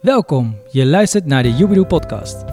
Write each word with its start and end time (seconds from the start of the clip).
Welkom, 0.00 0.56
je 0.68 0.86
luistert 0.86 1.26
naar 1.26 1.42
de 1.42 1.52
Jubidoe 1.52 1.86
podcast. 1.86 2.44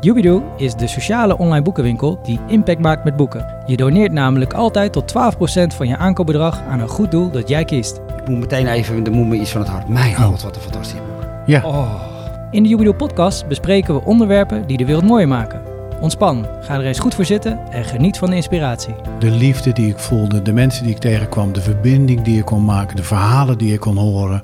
Jubidoe 0.00 0.42
is 0.56 0.74
de 0.74 0.86
sociale 0.86 1.38
online 1.38 1.62
boekenwinkel 1.62 2.20
die 2.22 2.40
impact 2.46 2.80
maakt 2.80 3.04
met 3.04 3.16
boeken. 3.16 3.62
Je 3.66 3.76
doneert 3.76 4.12
namelijk 4.12 4.52
altijd 4.52 4.92
tot 4.92 5.12
12% 5.12 5.76
van 5.76 5.88
je 5.88 5.96
aankoopbedrag 5.96 6.62
aan 6.62 6.80
een 6.80 6.88
goed 6.88 7.10
doel 7.10 7.30
dat 7.30 7.48
jij 7.48 7.64
kiest. 7.64 8.00
Ik 8.20 8.28
moet 8.28 8.38
meteen 8.38 8.66
even, 8.66 9.04
er 9.04 9.12
moet 9.12 9.26
me 9.26 9.36
iets 9.36 9.50
van 9.50 9.60
het 9.60 9.70
hart. 9.70 9.88
Mijn 9.88 10.14
god, 10.14 10.42
wat 10.42 10.56
een 10.56 10.62
fantastisch 10.62 10.98
boek. 10.98 11.28
Ja. 11.46 11.62
Oh. 11.64 12.02
In 12.50 12.62
de 12.62 12.68
Jubidoe 12.68 12.94
podcast 12.94 13.46
bespreken 13.48 13.94
we 13.94 14.04
onderwerpen 14.04 14.66
die 14.66 14.76
de 14.76 14.84
wereld 14.84 15.04
mooier 15.04 15.28
maken. 15.28 15.62
Ontspan, 16.00 16.46
ga 16.60 16.74
er 16.74 16.86
eens 16.86 16.98
goed 16.98 17.14
voor 17.14 17.24
zitten 17.24 17.58
en 17.70 17.84
geniet 17.84 18.18
van 18.18 18.30
de 18.30 18.36
inspiratie. 18.36 18.94
De 19.18 19.30
liefde 19.30 19.72
die 19.72 19.88
ik 19.88 19.98
voelde, 19.98 20.42
de 20.42 20.52
mensen 20.52 20.84
die 20.84 20.94
ik 20.94 21.00
tegenkwam, 21.00 21.52
de 21.52 21.60
verbinding 21.60 22.22
die 22.22 22.38
ik 22.38 22.44
kon 22.44 22.64
maken, 22.64 22.96
de 22.96 23.02
verhalen 23.02 23.58
die 23.58 23.72
ik 23.72 23.80
kon 23.80 23.96
horen. 23.96 24.42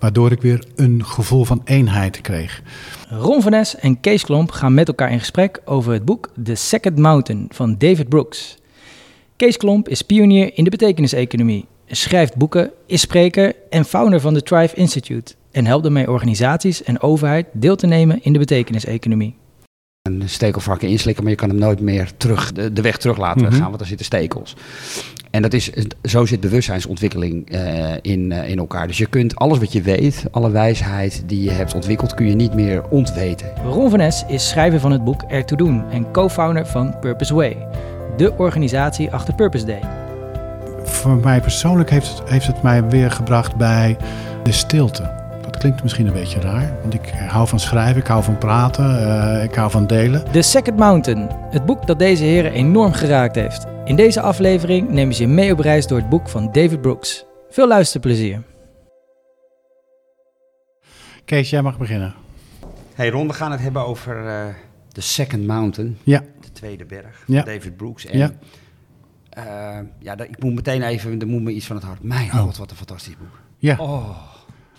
Waardoor 0.00 0.32
ik 0.32 0.40
weer 0.42 0.64
een 0.76 1.04
gevoel 1.04 1.44
van 1.44 1.60
eenheid 1.64 2.20
kreeg. 2.20 2.62
Ron 3.08 3.42
van 3.42 3.52
en 3.80 4.00
Kees 4.00 4.24
Klomp 4.24 4.50
gaan 4.50 4.74
met 4.74 4.88
elkaar 4.88 5.12
in 5.12 5.18
gesprek 5.18 5.60
over 5.64 5.92
het 5.92 6.04
boek 6.04 6.30
The 6.44 6.54
Second 6.54 6.98
Mountain 6.98 7.46
van 7.48 7.74
David 7.78 8.08
Brooks. 8.08 8.56
Kees 9.36 9.56
Klomp 9.56 9.88
is 9.88 10.02
pionier 10.02 10.50
in 10.54 10.64
de 10.64 10.70
betekeniseconomie, 10.70 11.66
schrijft 11.86 12.36
boeken, 12.36 12.70
is 12.86 13.00
spreker 13.00 13.54
en 13.70 13.84
founder 13.84 14.20
van 14.20 14.34
de 14.34 14.42
Thrive 14.42 14.74
Institute 14.76 15.34
en 15.50 15.66
helpt 15.66 15.84
ermee 15.84 16.10
organisaties 16.10 16.82
en 16.82 17.00
overheid 17.00 17.46
deel 17.52 17.76
te 17.76 17.86
nemen 17.86 18.22
in 18.22 18.32
de 18.32 18.38
betekeniseconomie. 18.38 19.34
Een 20.02 20.28
stekelvarken 20.28 20.88
inslikken, 20.88 21.22
maar 21.22 21.32
je 21.32 21.38
kan 21.38 21.48
hem 21.48 21.58
nooit 21.58 21.80
meer 21.80 22.10
terug, 22.16 22.52
de, 22.52 22.72
de 22.72 22.82
weg 22.82 22.96
terug 22.96 23.16
laten 23.16 23.42
Mhm. 23.46 23.52
gaan, 23.54 23.68
want 23.68 23.80
er 23.80 23.86
zitten 23.86 24.06
stekels. 24.06 24.56
En 25.30 25.42
dat 25.42 25.52
is, 25.52 25.70
zo 26.02 26.26
zit 26.26 26.40
bewustzijnsontwikkeling 26.40 27.50
eh, 27.50 27.92
in, 28.02 28.32
eh, 28.32 28.48
in 28.48 28.58
elkaar. 28.58 28.86
Dus 28.86 28.98
je 28.98 29.06
kunt 29.06 29.36
alles 29.36 29.58
wat 29.58 29.72
je 29.72 29.82
weet, 29.82 30.24
alle 30.30 30.50
wijsheid 30.50 31.22
die 31.26 31.42
je 31.42 31.50
hebt 31.50 31.74
ontwikkeld, 31.74 32.14
kun 32.14 32.26
je 32.26 32.34
niet 32.34 32.54
meer 32.54 32.88
ontweten. 32.88 33.52
Ron 33.64 33.90
van 33.90 33.98
Nes 33.98 34.24
is 34.28 34.48
schrijver 34.48 34.80
van 34.80 34.92
het 34.92 35.04
boek 35.04 35.22
Ertoe 35.22 35.56
Doen 35.58 35.90
en 35.90 36.10
co-founder 36.12 36.66
van 36.66 36.98
Purpose 37.00 37.34
Way, 37.34 37.56
de 38.16 38.32
organisatie 38.36 39.12
achter 39.12 39.34
Purpose 39.34 39.64
Day. 39.64 39.80
Voor 40.82 41.16
mij 41.16 41.40
persoonlijk 41.40 41.90
heeft 41.90 42.08
het, 42.08 42.28
heeft 42.28 42.46
het 42.46 42.62
mij 42.62 42.88
weer 42.88 43.10
gebracht 43.10 43.56
bij 43.56 43.96
de 44.42 44.52
stilte. 44.52 45.18
Dat 45.42 45.56
klinkt 45.56 45.82
misschien 45.82 46.06
een 46.06 46.12
beetje 46.12 46.40
raar, 46.40 46.72
want 46.80 46.94
ik 46.94 47.12
hou 47.28 47.48
van 47.48 47.60
schrijven, 47.60 48.00
ik 48.00 48.06
hou 48.06 48.22
van 48.22 48.38
praten, 48.38 49.18
eh, 49.34 49.44
ik 49.44 49.54
hou 49.54 49.70
van 49.70 49.86
delen. 49.86 50.24
The 50.30 50.42
Second 50.42 50.76
Mountain, 50.76 51.28
het 51.50 51.66
boek 51.66 51.86
dat 51.86 51.98
deze 51.98 52.24
heren 52.24 52.52
enorm 52.52 52.92
geraakt 52.92 53.34
heeft. 53.34 53.69
In 53.90 53.96
deze 53.96 54.20
aflevering 54.20 54.90
nemen 54.90 55.14
ze 55.14 55.22
je 55.22 55.28
mee 55.28 55.52
op 55.52 55.58
reis 55.58 55.86
door 55.86 55.98
het 55.98 56.08
boek 56.08 56.28
van 56.28 56.52
David 56.52 56.80
Brooks. 56.80 57.24
Veel 57.50 57.68
luisterplezier. 57.68 58.42
Kees, 61.24 61.50
jij 61.50 61.62
mag 61.62 61.78
beginnen. 61.78 62.14
Hey 62.94 63.10
Ron, 63.10 63.26
we 63.26 63.32
gaan 63.32 63.50
het 63.50 63.60
hebben 63.60 63.86
over 63.86 64.26
eh 64.26 64.54
The 64.92 65.00
Second 65.00 65.46
Mountain, 65.46 65.98
Ja, 66.02 66.24
de 66.40 66.52
tweede 66.52 66.84
berg, 66.84 67.22
Ja. 67.26 67.42
van 67.44 67.52
David 67.54 67.76
Brooks. 67.76 68.06
En, 68.06 68.18
Ja. 68.18 68.30
eh, 69.30 69.78
ja, 69.98 70.14
dat- 70.16 70.26
ik 70.28 70.42
moet 70.42 70.54
meteen 70.54 70.82
even, 70.82 71.18
er 71.20 71.26
moet 71.26 71.42
me 71.42 71.52
iets 71.52 71.66
van 71.66 71.76
het 71.76 71.84
hart. 71.84 72.02
Mijn 72.02 72.30
Oh. 72.32 72.38
god, 72.38 72.56
wat 72.56 72.70
een 72.70 72.76
fantastisch 72.76 73.16
boek. 73.18 73.38
ja. 73.58 73.76
Oh. 73.78 74.08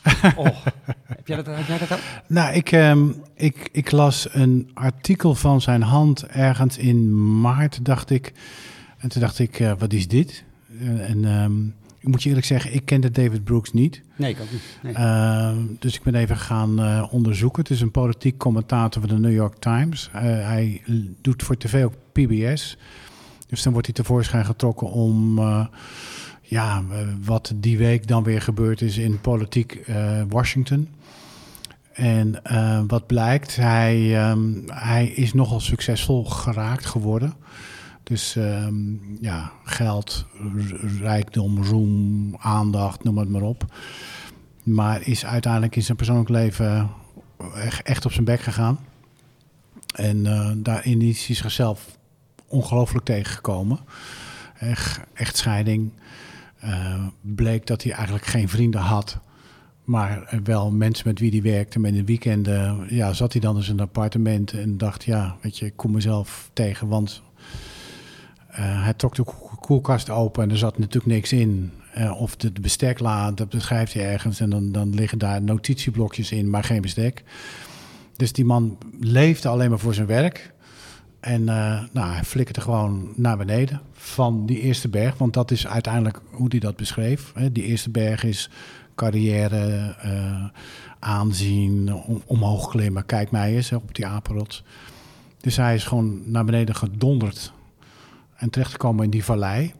oh. 0.36 0.46
heb, 1.06 1.28
jij 1.28 1.36
dat, 1.36 1.46
heb 1.46 1.66
jij 1.68 1.78
dat 1.78 1.92
ook? 1.94 2.00
Nou, 2.28 2.54
ik, 2.54 2.72
ehm, 2.72 3.10
ik, 3.36 3.70
ik 3.72 3.92
las 3.92 4.34
een 4.34 4.72
artikel 4.74 5.36
van 5.36 5.62
zijn 5.62 5.82
hand 5.82 6.26
ergens 6.28 6.78
in 6.78 7.40
maart, 7.42 7.86
dacht 7.86 8.10
ik. 8.10 8.34
En 9.02 9.10
toen 9.10 9.22
dacht 9.22 9.40
ik, 9.40 9.60
eh, 9.60 9.72
wat 9.78 9.94
is 9.94 10.08
dit? 10.08 10.44
Eh, 10.80 11.10
en 11.10 11.26
ehm, 11.26 11.66
ik 12.00 12.08
moet 12.08 12.24
je 12.24 12.30
eerlijk 12.30 12.48
zeggen, 12.48 12.74
ik 12.74 12.86
kende 12.86 13.12
David 13.12 13.44
Brooks 13.44 13.74
niet. 13.74 14.02
Nee, 14.16 14.32
ik 14.32 14.40
ook 14.42 14.52
niet. 14.52 14.62
Nee. 14.84 14.94
Ehm, 14.94 15.58
dus 15.80 15.96
ik 15.96 16.04
ben 16.04 16.16
even 16.16 16.38
gaan 16.38 16.80
eh, 16.80 17.08
onderzoeken. 17.12 17.62
Het 17.62 17.72
is 17.72 17.82
een 17.82 17.92
politiek 17.92 18.38
commentator 18.38 19.02
van 19.02 19.16
de 19.16 19.20
New 19.20 19.34
York 19.34 19.56
Times. 19.60 20.10
Hij 20.12 20.82
doet 21.22 21.44
voor 21.44 21.58
tv 21.58 21.84
ook 21.84 21.94
PBS. 22.12 22.78
Dus 23.48 23.64
dan 23.64 23.72
wordt 23.72 23.88
hij 23.88 23.96
tevoorschijn 23.96 24.46
getrokken 24.46 24.92
om... 24.92 25.40
ja, 26.42 26.84
wat 27.24 27.54
die 27.56 27.78
week 27.78 28.08
dan 28.08 28.24
weer 28.24 28.42
gebeurd 28.42 28.82
is 28.82 28.98
in 28.98 29.22
politiek 29.22 29.80
Washington. 30.30 30.88
En 31.94 32.42
wat 32.88 33.08
blijkt, 33.08 33.56
hij, 33.56 34.18
ehm, 34.18 34.50
hij 34.68 35.08
is 35.08 35.34
nogal 35.34 35.60
succesvol 35.60 36.26
geraakt 36.26 36.86
geworden. 36.86 37.34
Dus 38.04 38.36
ehm, 38.36 38.76
ja, 39.22 39.52
geld, 39.64 40.26
rijkdom, 41.00 41.64
roem, 41.64 42.36
aandacht, 42.40 43.04
noem 43.04 43.18
het 43.18 43.30
maar 43.30 43.42
op. 43.42 43.66
Maar 44.64 45.08
is 45.08 45.26
uiteindelijk 45.26 45.76
in 45.76 45.84
zijn 45.84 45.98
persoonlijk 45.98 46.30
leven 46.30 46.90
echt, 47.56 47.82
echt 47.82 48.06
op 48.06 48.12
zijn 48.12 48.26
bek 48.26 48.40
gegaan. 48.42 48.80
En 49.96 50.26
eh, 50.26 50.52
daarin 50.58 51.02
is 51.02 51.26
hij 51.26 51.36
zichzelf 51.36 51.98
ongelooflijk 52.48 53.06
tegengekomen. 53.06 53.80
Echt, 54.60 55.00
echtscheiding. 55.14 55.92
Eh, 56.60 57.06
bleek 57.22 57.68
dat 57.68 57.84
hij 57.84 57.92
eigenlijk 57.92 58.26
geen 58.26 58.50
vrienden 58.50 58.82
had. 58.82 59.20
Maar 59.84 60.40
wel 60.44 60.72
mensen 60.72 61.08
met 61.08 61.20
wie 61.20 61.32
hij 61.32 61.42
werkte. 61.42 61.80
Met 61.80 61.92
in 61.92 61.98
de 61.98 62.06
weekenden 62.06 62.86
ja, 62.90 63.14
zat 63.14 63.32
hij 63.32 63.42
dan 63.42 63.56
in 63.56 63.64
zijn 63.64 63.80
appartement 63.80 64.54
en 64.54 64.78
dacht... 64.78 65.04
ja, 65.04 65.36
weet 65.42 65.58
je, 65.58 65.66
ik 65.66 65.76
kom 65.76 65.92
mezelf 65.92 66.50
tegen, 66.54 66.88
want... 66.88 67.22
eh, 68.52 68.84
hij 68.84 68.94
trok 68.94 69.16
de 69.16 69.24
ko- 69.24 69.50
koelkast 69.60 70.10
open 70.10 70.44
en 70.44 70.52
er 70.52 70.58
zat 70.58 70.78
natuurlijk 70.78 71.14
niks 71.14 71.32
in. 71.32 71.72
Eh, 71.94 72.22
of 72.22 72.36
de, 72.36 72.54
de 72.54 72.62
bestekla, 72.62 73.32
dat 73.32 73.50
beschrijft 73.50 73.94
hij 73.94 74.06
ergens. 74.12 74.40
En 74.40 74.50
dan, 74.50 74.72
dan 74.72 74.94
liggen 74.94 75.18
daar 75.18 75.42
notitieblokjes 75.42 76.32
in, 76.32 76.50
maar 76.50 76.64
geen 76.64 76.82
bestek. 76.82 77.24
Dus 78.16 78.34
die 78.34 78.46
man 78.46 78.78
leefde 79.00 79.50
alleen 79.50 79.70
maar 79.70 79.80
voor 79.80 79.94
zijn 79.94 80.08
werk. 80.08 80.54
En 81.20 81.50
eh, 81.50 81.82
nou, 81.92 82.12
hij 82.14 82.24
flikkerde 82.24 82.62
gewoon 82.62 83.14
naar 83.16 83.38
beneden 83.38 83.82
van 83.94 84.46
die 84.46 84.60
eerste 84.60 84.90
berg. 84.90 85.18
Want 85.18 85.34
dat 85.34 85.52
is 85.52 85.68
uiteindelijk 85.68 86.22
hoe 86.32 86.48
hij 86.50 86.60
dat 86.60 86.76
beschreef. 86.76 87.32
Hè. 87.36 87.52
Die 87.52 87.64
eerste 87.64 87.90
berg 87.90 88.24
is 88.24 88.50
carrière, 88.96 89.96
aanzien, 91.00 91.94
om, 91.94 92.22
omhoog 92.26 92.70
klimmen. 92.70 93.06
Kijk 93.06 93.32
mij 93.32 93.56
eens 93.56 93.72
op 93.72 93.96
die 93.96 94.06
apenrots. 94.08 94.64
Dus 95.42 95.58
hij 95.58 95.76
is 95.76 95.84
gewoon 95.84 96.22
naar 96.26 96.46
beneden 96.46 96.76
gedonderd. 96.76 97.54
En 98.42 98.50
terechtgekomen 98.50 99.04
in 99.04 99.10
die 99.10 99.24
vallei. 99.24 99.74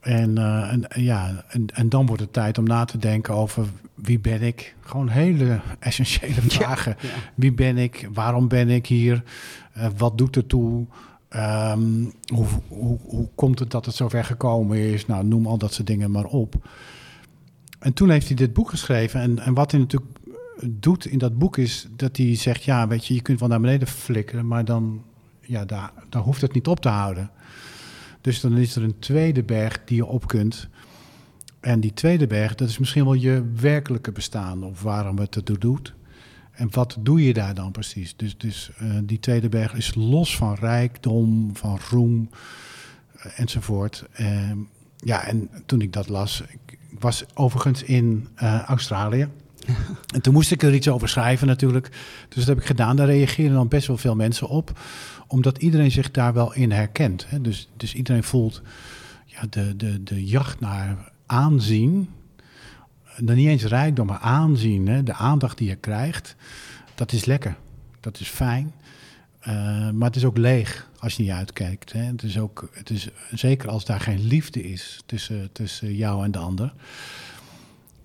En, 0.00 0.38
eh, 0.38 0.72
en, 0.72 0.90
en 0.90 1.02
ja, 1.02 1.44
en, 1.48 1.66
en 1.74 1.88
dan 1.88 2.06
wordt 2.06 2.22
het 2.22 2.32
tijd 2.32 2.58
om 2.58 2.64
na 2.64 2.84
te 2.84 2.98
denken 2.98 3.34
over 3.34 3.66
wie 3.94 4.18
ben 4.18 4.42
ik. 4.42 4.74
Gewoon 4.80 5.08
hele 5.08 5.60
essentiële 5.78 6.40
vragen. 6.40 6.96
Ja. 7.00 7.08
Wie 7.34 7.52
ben 7.52 7.78
ik? 7.78 8.08
Waarom 8.12 8.48
ben 8.48 8.68
ik 8.68 8.86
hier? 8.86 9.22
Eh, 9.72 9.86
wat 9.96 10.18
doet 10.18 10.36
er 10.36 10.46
toe? 10.46 10.86
Ehm, 11.28 12.04
hoe, 12.34 12.46
hoe, 12.68 12.98
hoe 13.02 13.28
komt 13.34 13.58
het 13.58 13.70
dat 13.70 13.86
het 13.86 13.94
zover 13.94 14.24
gekomen 14.24 14.78
is? 14.78 15.06
Nou, 15.06 15.24
noem 15.24 15.46
al 15.46 15.58
dat 15.58 15.72
soort 15.72 15.86
dingen 15.86 16.10
maar 16.10 16.24
op. 16.24 16.54
En 17.78 17.92
toen 17.92 18.10
heeft 18.10 18.26
hij 18.26 18.36
dit 18.36 18.52
boek 18.52 18.70
geschreven. 18.70 19.20
En, 19.20 19.38
en 19.38 19.54
wat 19.54 19.70
hij 19.70 19.80
natuurlijk 19.80 20.12
doet 20.64 21.06
in 21.06 21.18
dat 21.18 21.38
boek 21.38 21.56
is 21.56 21.88
dat 21.96 22.16
hij 22.16 22.36
zegt... 22.36 22.64
ja, 22.64 22.88
weet 22.88 23.06
je, 23.06 23.14
je 23.14 23.22
kunt 23.22 23.40
wel 23.40 23.48
naar 23.48 23.60
beneden 23.60 23.88
flikkeren... 23.88 24.46
maar 24.46 24.64
dan, 24.64 25.02
ja, 25.40 25.64
daar, 25.64 25.92
daar 26.08 26.22
hoeft 26.22 26.40
het 26.40 26.52
niet 26.52 26.66
op 26.66 26.80
te 26.80 26.88
houden. 26.88 27.30
Dus 28.22 28.40
dan 28.40 28.56
is 28.56 28.76
er 28.76 28.82
een 28.82 28.98
tweede 28.98 29.42
berg 29.42 29.80
die 29.84 29.96
je 29.96 30.06
op 30.06 30.26
kunt... 30.26 30.68
En 31.62 31.80
die 31.80 31.94
tweede 31.94 32.26
berg, 32.26 32.54
dat 32.54 32.68
is 32.68 32.78
misschien 32.78 33.04
wel 33.04 33.14
je 33.14 33.50
werkelijke 33.60 34.12
bestaan 34.12 34.64
of 34.64 34.82
waarom 34.82 35.18
het 35.18 35.36
ertoe 35.36 35.58
doet. 35.58 35.94
En 36.52 36.68
wat 36.70 36.96
doe 37.00 37.24
je 37.24 37.32
daar 37.32 37.54
dan 37.54 37.72
precies? 37.72 38.16
Dus, 38.16 38.38
dus 38.38 38.70
eh, 38.78 38.90
die 39.02 39.18
tweede 39.18 39.48
berg 39.48 39.74
is 39.74 39.94
los 39.94 40.36
van 40.36 40.54
rijkdom, 40.54 41.50
van 41.56 41.78
roem 41.90 42.28
eh, 43.16 43.40
enzovoort. 43.40 44.04
Ehm, 44.12 44.58
ja, 44.96 45.26
en 45.26 45.50
toen 45.66 45.80
ik 45.80 45.92
dat 45.92 46.08
las, 46.08 46.42
ik 46.48 46.78
was 46.98 47.24
overigens 47.34 47.82
in 47.82 48.28
eh, 48.34 48.62
Australië. 48.62 49.28
En 50.14 50.20
toen 50.20 50.32
moest 50.32 50.50
ik 50.50 50.62
er 50.62 50.74
iets 50.74 50.88
over 50.88 51.08
schrijven 51.08 51.46
natuurlijk. 51.46 51.88
Dus 52.28 52.38
dat 52.38 52.46
heb 52.46 52.58
ik 52.58 52.66
gedaan. 52.66 52.96
Daar 52.96 53.06
reageren 53.06 53.52
dan 53.52 53.68
best 53.68 53.86
wel 53.86 53.96
veel 53.96 54.14
mensen 54.14 54.48
op. 54.48 54.80
Omdat 55.26 55.58
iedereen 55.58 55.90
zich 55.90 56.10
daar 56.10 56.32
wel 56.32 56.54
in 56.54 56.70
herkent. 56.70 57.26
Hè? 57.28 57.40
Dus, 57.40 57.68
dus 57.76 57.94
iedereen 57.94 58.24
voelt 58.24 58.62
ja, 59.24 59.42
de, 59.50 59.76
de, 59.76 60.02
de 60.02 60.24
jacht 60.24 60.60
naar 60.60 61.12
aanzien. 61.26 62.08
Dan 63.18 63.36
niet 63.36 63.48
eens 63.48 63.64
rijkdom, 63.64 64.06
maar 64.06 64.18
aanzien. 64.18 64.86
Hè? 64.86 65.02
De 65.02 65.14
aandacht 65.14 65.58
die 65.58 65.68
je 65.68 65.76
krijgt. 65.76 66.36
Dat 66.94 67.12
is 67.12 67.24
lekker. 67.24 67.56
Dat 68.00 68.20
is 68.20 68.28
fijn. 68.28 68.72
Eh, 69.40 69.90
maar 69.90 70.08
het 70.08 70.16
is 70.16 70.24
ook 70.24 70.36
leeg 70.36 70.90
als 70.98 71.14
je 71.14 71.22
niet 71.22 71.32
uitkijkt. 71.32 71.92
Hè? 71.92 72.02
Het 72.02 72.22
is 72.22 72.38
ook, 72.38 72.68
het 72.72 72.90
is, 72.90 73.08
zeker 73.32 73.68
als 73.68 73.84
daar 73.84 74.00
geen 74.00 74.26
liefde 74.26 74.62
is 74.62 75.02
tussen, 75.06 75.48
tussen 75.52 75.94
jou 75.94 76.24
en 76.24 76.30
de 76.30 76.38
ander. 76.38 76.72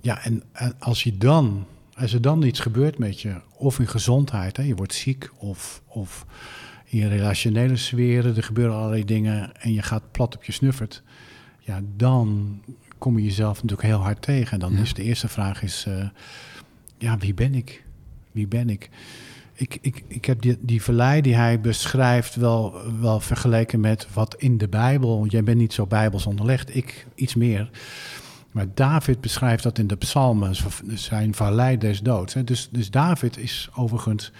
Ja, 0.07 0.23
en, 0.23 0.43
en 0.51 0.73
als 0.79 1.03
je 1.03 1.17
dan, 1.17 1.65
als 1.95 2.13
er 2.13 2.21
dan 2.21 2.43
iets 2.43 2.59
gebeurt 2.59 2.97
met 2.97 3.21
je, 3.21 3.35
of 3.57 3.79
in 3.79 3.87
gezondheid, 3.87 4.57
hè, 4.57 4.63
je 4.63 4.75
wordt 4.75 4.93
ziek, 4.93 5.29
of, 5.37 5.81
of 5.87 6.25
in 6.85 6.97
je 6.99 7.07
relationele 7.07 7.75
sferen, 7.75 8.35
er 8.35 8.43
gebeuren 8.43 8.75
allerlei 8.75 9.05
dingen 9.05 9.61
en 9.61 9.73
je 9.73 9.81
gaat 9.81 10.11
plat 10.11 10.35
op 10.35 10.43
je 10.43 10.51
snuffert, 10.51 11.03
ja, 11.59 11.81
dan 11.95 12.59
kom 12.97 13.17
je 13.17 13.23
jezelf 13.23 13.55
natuurlijk 13.55 13.87
heel 13.87 13.97
hard 13.99 14.21
tegen. 14.21 14.51
En 14.51 14.59
dan 14.59 14.73
Ja. 14.73 14.81
is 14.81 14.93
de 14.93 15.03
eerste 15.03 15.27
vraag 15.27 15.63
is, 15.63 15.85
eh, 15.87 16.09
ja, 16.97 17.17
wie 17.17 17.33
ben 17.33 17.55
ik? 17.55 17.85
wie 18.31 18.47
ben 18.47 18.69
ik? 18.69 18.89
Ik, 19.53 19.77
ik, 19.81 20.03
ik 20.07 20.25
heb 20.25 20.41
die, 20.41 20.57
die 20.59 20.81
vallei 20.81 21.21
die 21.21 21.35
hij 21.35 21.61
beschrijft 21.61 22.35
wel, 22.35 22.75
wel 23.01 23.19
vergeleken 23.19 23.79
met 23.79 24.07
wat 24.13 24.35
in 24.37 24.57
de 24.57 24.67
Bijbel. 24.67 25.25
Jij 25.25 25.43
bent 25.43 25.57
niet 25.57 25.73
zo 25.73 25.85
bijbels 25.85 26.25
onderlegd, 26.25 26.75
ik 26.75 27.07
iets 27.15 27.35
meer. 27.35 27.69
Maar 28.57 28.67
David 28.73 29.21
beschrijft 29.21 29.63
dat 29.63 29.77
in 29.77 29.87
de 29.87 29.95
psalmen, 29.95 30.55
zijn 30.93 31.33
vallei 31.33 31.77
des 31.77 32.01
doods. 32.01 32.33
Hè. 32.33 32.43
Dus, 32.43 32.69
dus 32.71 32.91
David 32.91 33.37
is 33.37 33.69
overigens 33.75 34.31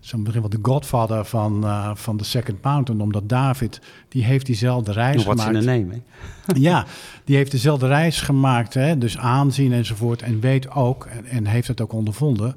zo 0.00 0.18
misschien 0.18 0.40
wel 0.40 0.50
de 0.50 0.58
godfather 0.62 1.24
van, 1.24 1.64
uh, 1.64 1.90
van 1.94 2.16
de 2.16 2.24
Second 2.24 2.62
Mountain. 2.62 3.00
Omdat 3.00 3.28
David, 3.28 3.80
die 4.08 4.24
heeft 4.24 4.46
diezelfde 4.46 4.92
reis 4.92 5.24
What's 5.24 5.42
gemaakt. 5.42 5.64
in 5.64 5.80
name, 5.80 6.02
hè? 6.46 6.54
ja, 6.70 6.86
die 7.24 7.36
heeft 7.36 7.50
dezelfde 7.50 7.86
reis 7.86 8.20
gemaakt. 8.20 8.74
Hè, 8.74 8.98
dus 8.98 9.18
aanzien 9.18 9.72
enzovoort. 9.72 10.22
En 10.22 10.40
weet 10.40 10.70
ook, 10.70 11.04
en, 11.04 11.24
en 11.24 11.46
heeft 11.46 11.68
het 11.68 11.80
ook 11.80 11.92
ondervonden 11.92 12.56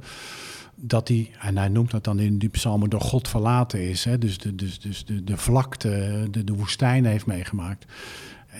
dat 0.76 1.08
hij, 1.08 1.32
en 1.40 1.58
hij 1.58 1.70
noemt 1.70 1.92
dat 1.92 2.04
dan 2.04 2.20
in 2.20 2.38
die 2.38 2.50
psalmen, 2.50 2.90
door 2.90 3.02
God 3.02 3.28
verlaten 3.28 3.90
is. 3.90 4.04
Hè? 4.04 4.18
Dus, 4.18 4.38
de, 4.38 4.56
dus, 4.56 4.80
dus 4.80 5.06
de, 5.06 5.24
de 5.24 5.38
vlakte, 5.38 6.28
de, 6.32 6.44
de 6.44 6.54
woestijn 6.54 7.06
heeft 7.06 7.26
meegemaakt. 7.26 7.86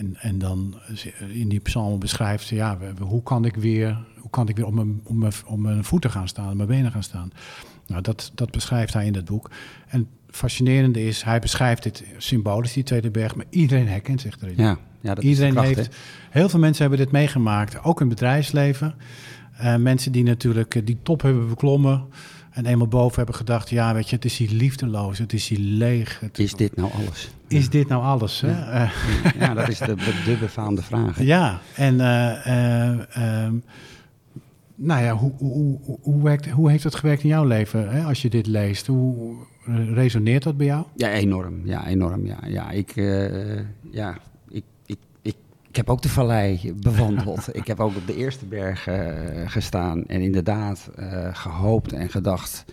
En, 0.00 0.16
en 0.18 0.38
dan 0.38 0.74
in 1.32 1.48
die 1.48 1.60
psalmen 1.60 1.98
beschrijft 1.98 2.46
ze, 2.46 2.54
ja, 2.54 2.78
hoe 3.00 3.22
kan 3.22 3.44
ik 3.44 3.54
weer, 3.54 3.98
hoe 4.18 4.30
kan 4.30 4.48
ik 4.48 4.56
weer 4.56 4.66
op 4.66 4.74
mijn, 4.74 5.00
op 5.04 5.14
mijn, 5.16 5.32
op 5.46 5.58
mijn 5.58 5.84
voeten 5.84 6.10
gaan 6.10 6.28
staan, 6.28 6.50
op 6.50 6.56
mijn 6.56 6.68
benen 6.68 6.92
gaan 6.92 7.02
staan. 7.02 7.32
Nou, 7.86 8.02
dat, 8.02 8.30
dat 8.34 8.50
beschrijft 8.50 8.92
hij 8.92 9.06
in 9.06 9.12
dat 9.12 9.24
boek. 9.24 9.50
En 9.88 10.08
fascinerende 10.28 11.04
is, 11.04 11.22
hij 11.22 11.38
beschrijft 11.38 11.82
dit 11.82 12.04
symbolisch, 12.16 12.72
die 12.72 12.82
tweede 12.82 13.10
berg, 13.10 13.34
maar 13.34 13.46
iedereen 13.50 13.88
herkent 13.88 14.20
zich 14.20 14.36
erin. 14.40 14.54
Ja, 14.56 14.78
ja 15.00 15.14
dat 15.14 15.24
iedereen 15.24 15.48
is 15.48 15.54
kracht, 15.54 15.76
heeft, 15.76 15.96
heel 16.30 16.48
veel 16.48 16.60
mensen 16.60 16.80
hebben 16.80 17.04
dit 17.04 17.12
meegemaakt, 17.12 17.82
ook 17.84 18.00
in 18.00 18.06
het 18.06 18.18
bedrijfsleven. 18.18 18.94
Uh, 19.60 19.76
mensen 19.76 20.12
die 20.12 20.22
natuurlijk 20.22 20.74
uh, 20.74 20.86
die 20.86 20.98
top 21.02 21.22
hebben 21.22 21.48
beklommen 21.48 22.04
en 22.50 22.66
eenmaal 22.66 22.88
boven 22.88 23.16
hebben 23.16 23.34
gedacht, 23.34 23.70
ja, 23.70 23.94
weet 23.94 24.08
je, 24.08 24.16
het 24.16 24.24
is 24.24 24.36
hier 24.36 24.50
liefdeloos, 24.50 25.18
het 25.18 25.32
is 25.32 25.48
hier 25.48 25.58
leeg. 25.58 26.20
Het, 26.20 26.38
is 26.38 26.54
dit 26.54 26.76
nou 26.76 26.92
alles? 26.92 27.30
Is 27.48 27.68
dit 27.68 27.88
nou 27.88 28.02
alles? 28.02 28.40
Hè? 28.40 28.50
Ja, 28.50 28.82
uh, 28.82 28.90
ja 29.38 29.54
dat 29.54 29.68
is 29.68 29.78
de, 29.78 29.94
de 30.24 30.36
befaamde 30.40 30.82
vraag. 30.82 31.16
Hè? 31.16 31.22
Ja, 31.22 31.60
en 31.74 31.92
um, 31.94 33.62
nou 34.74 35.02
ja, 35.02 35.16
hoe, 35.16 35.32
hoe, 35.36 35.78
hoe, 35.82 35.98
hoe, 36.02 36.22
werkt, 36.22 36.50
hoe 36.50 36.70
heeft 36.70 36.84
het 36.84 36.94
gewerkt 36.94 37.22
in 37.22 37.28
jouw 37.28 37.44
leven 37.44 37.90
hè, 37.90 38.02
als 38.02 38.22
je 38.22 38.30
dit 38.30 38.46
leest? 38.46 38.86
Hoe 38.86 39.36
resoneert 39.94 40.42
dat 40.42 40.56
bij 40.56 40.66
jou? 40.66 40.84
Ja, 40.96 41.10
enorm. 41.10 41.60
Ja, 41.64 41.86
enorm. 41.86 42.26
Ja, 42.26 42.38
ja 42.46 42.70
ik, 42.70 42.94
ja, 43.90 44.18
ik, 45.70 45.76
heb 45.76 45.90
ook 45.90 46.02
de 46.02 46.08
vallei 46.08 46.74
bewandeld. 46.76 47.56
ik 47.56 47.66
heb 47.66 47.80
ook 47.80 47.96
op 47.96 48.06
de 48.06 48.16
eerste 48.16 48.46
berg 48.46 48.88
uh, 48.88 48.96
gestaan 49.46 50.06
en 50.06 50.20
inderdaad 50.20 50.90
uh, 50.98 51.28
gehoopt 51.32 51.92
en 51.92 52.08
gedacht 52.08 52.64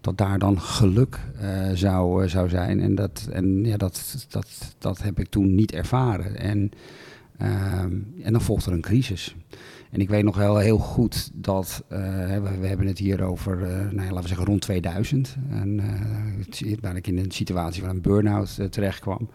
dat 0.00 0.18
daar 0.18 0.38
dan 0.38 0.60
geluk 0.60 1.18
zou, 1.74 2.28
zou 2.28 2.48
zijn. 2.48 2.80
En, 2.80 2.94
dat, 2.94 3.28
en 3.32 3.64
ja, 3.64 3.76
dat, 3.76 4.26
dat, 4.28 4.74
dat 4.78 5.02
heb 5.02 5.18
ik 5.18 5.28
toen 5.28 5.54
niet 5.54 5.72
ervaren. 5.72 6.36
En, 6.36 6.70
en 8.22 8.32
dan 8.32 8.40
volgt 8.40 8.66
er 8.66 8.72
een 8.72 8.80
crisis. 8.80 9.36
En 9.90 10.00
ik 10.00 10.08
weet 10.08 10.24
nog 10.24 10.36
wel 10.36 10.58
heel 10.58 10.78
goed 10.78 11.30
dat, 11.34 11.84
we, 11.88 12.56
we, 12.60 12.66
hebben 12.66 12.86
het 12.86 12.98
hier 12.98 13.22
over, 13.22 13.56
nou 13.92 13.94
ja, 13.94 14.02
laten 14.02 14.22
we 14.22 14.28
zeggen 14.28 14.46
rond 14.46 14.60
2000. 14.60 15.36
En 15.50 15.80
uh, 16.62 16.76
waar 16.80 16.96
ik 16.96 17.06
in 17.06 17.18
een 17.18 17.30
situatie 17.30 17.82
van 17.82 17.90
een 17.90 18.00
burn-out 18.00 18.58
terecht 18.70 19.00
kwam. 19.00 19.28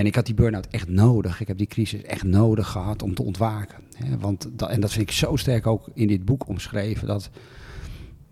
En 0.00 0.06
ik 0.06 0.14
had 0.14 0.26
die 0.26 0.34
burn-out 0.34 0.66
echt 0.70 0.88
nodig. 0.88 1.40
Ik 1.40 1.48
heb 1.48 1.58
die 1.58 1.66
crisis 1.66 2.02
echt 2.02 2.22
nodig 2.22 2.68
gehad 2.68 3.02
om 3.02 3.14
te 3.14 3.22
ontwaken. 3.22 3.78
Hè? 3.96 4.18
Want 4.18 4.48
dat, 4.52 4.70
en 4.70 4.80
dat 4.80 4.92
vind 4.92 5.08
ik 5.08 5.14
zo 5.14 5.36
sterk 5.36 5.66
ook 5.66 5.88
in 5.94 6.06
dit 6.06 6.24
boek 6.24 6.48
omschreven. 6.48 7.06
Dat, 7.06 7.30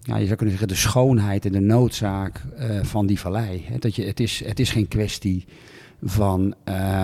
ja, 0.00 0.17
je 0.17 0.25
zou 0.25 0.37
kunnen 0.37 0.59
zeggen, 0.59 0.75
de 0.75 0.81
schoonheid 0.81 1.44
en 1.44 1.53
de 1.53 1.61
noodzaak 1.61 2.43
van 2.82 3.06
die 3.06 3.20
vallei. 3.20 3.65
Hè? 3.67 3.79
Dat 3.79 3.97
je, 3.97 4.05
het, 4.05 4.20
is, 4.20 4.44
het 4.44 4.61
is 4.61 4.70
geen 4.70 4.88
kwestie 4.88 5.44
van, 6.03 6.55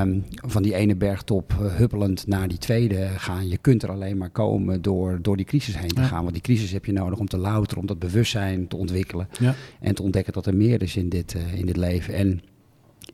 um, 0.00 0.24
van 0.46 0.62
die 0.62 0.74
ene 0.74 0.96
bergtop 0.96 1.56
uh, 1.60 1.74
huppelend 1.74 2.26
naar 2.26 2.48
die 2.48 2.58
tweede 2.58 3.08
gaan. 3.16 3.48
Je 3.48 3.58
kunt 3.58 3.82
er 3.82 3.90
alleen 3.90 4.16
maar 4.16 4.30
komen 4.30 4.82
door, 4.82 5.18
door 5.22 5.36
die 5.36 5.46
crisis 5.46 5.78
heen 5.78 5.88
te 5.88 6.00
Ja. 6.00 6.06
gaan. 6.06 6.22
Want 6.22 6.32
die 6.32 6.42
crisis 6.42 6.70
heb 6.72 6.84
je 6.84 6.92
nodig 6.92 7.18
om 7.18 7.28
te 7.28 7.38
louteren, 7.38 7.80
om 7.80 7.86
dat 7.86 7.98
bewustzijn 7.98 8.68
te 8.68 8.76
ontwikkelen. 8.76 9.28
Ja. 9.38 9.54
En 9.80 9.94
te 9.94 10.02
ontdekken 10.02 10.32
dat 10.32 10.46
er 10.46 10.56
meer 10.56 10.82
is 10.82 10.96
in 10.96 11.08
dit, 11.08 11.34
uh, 11.34 11.58
in 11.58 11.66
dit 11.66 11.76
leven. 11.76 12.14
En 12.14 12.40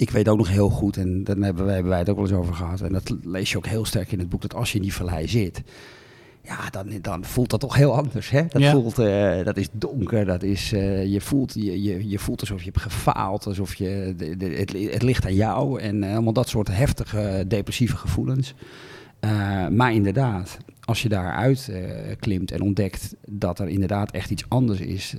ik 0.00 0.10
weet 0.10 0.28
ook 0.28 0.38
nog 0.38 0.48
heel 0.48 0.68
goed, 0.68 0.96
en 0.96 1.24
daar 1.24 1.36
hebben 1.36 1.64
wij, 1.64 1.74
hebben 1.74 1.90
wij 1.90 1.98
het 1.98 2.08
ook 2.08 2.16
wel 2.16 2.24
eens 2.26 2.34
over 2.36 2.54
gehad. 2.54 2.80
En 2.80 2.92
dat 2.92 3.14
lees 3.22 3.50
je 3.50 3.56
ook 3.56 3.66
heel 3.66 3.84
sterk 3.84 4.12
in 4.12 4.18
het 4.18 4.28
boek, 4.28 4.42
dat 4.42 4.54
als 4.54 4.70
je 4.70 4.76
in 4.76 4.82
die 4.82 4.94
vallei 4.94 5.28
zit 5.28 5.62
ja, 6.44 6.70
dan, 6.70 6.98
dan 7.00 7.24
voelt 7.24 7.50
dat 7.50 7.60
toch 7.60 7.74
heel 7.74 7.96
anders. 7.96 8.30
Hè? 8.30 8.42
Dat, 8.48 8.62
Ja. 8.62 8.70
voelt, 8.70 8.98
uh, 8.98 9.44
dat 9.44 9.56
is 9.56 9.68
donker, 9.72 10.24
dat 10.24 10.42
is, 10.42 10.72
uh, 10.72 11.06
je, 11.06 11.20
voelt, 11.20 11.54
je, 11.54 11.82
je, 11.82 12.08
je 12.08 12.18
voelt 12.18 12.40
alsof 12.40 12.58
je 12.58 12.64
hebt 12.64 12.80
gefaald, 12.82 13.46
alsof 13.46 13.74
je, 13.74 14.14
de, 14.16 14.36
de, 14.36 14.46
het, 14.46 14.72
het 14.72 15.02
ligt 15.02 15.24
aan 15.24 15.34
jou 15.34 15.80
en 15.80 16.02
uh, 16.02 16.12
allemaal 16.12 16.32
dat 16.32 16.48
soort 16.48 16.68
heftige 16.68 17.44
depressieve 17.48 17.96
gevoelens. 17.96 18.54
maar 19.70 19.92
inderdaad, 19.92 20.58
als 20.80 21.02
je 21.02 21.08
daaruit 21.08 21.72
klimt 22.18 22.50
en 22.50 22.60
ontdekt 22.60 23.14
dat 23.28 23.58
er 23.58 23.68
inderdaad 23.68 24.10
echt 24.10 24.30
iets 24.30 24.44
anders 24.48 24.80
is, 24.80 25.14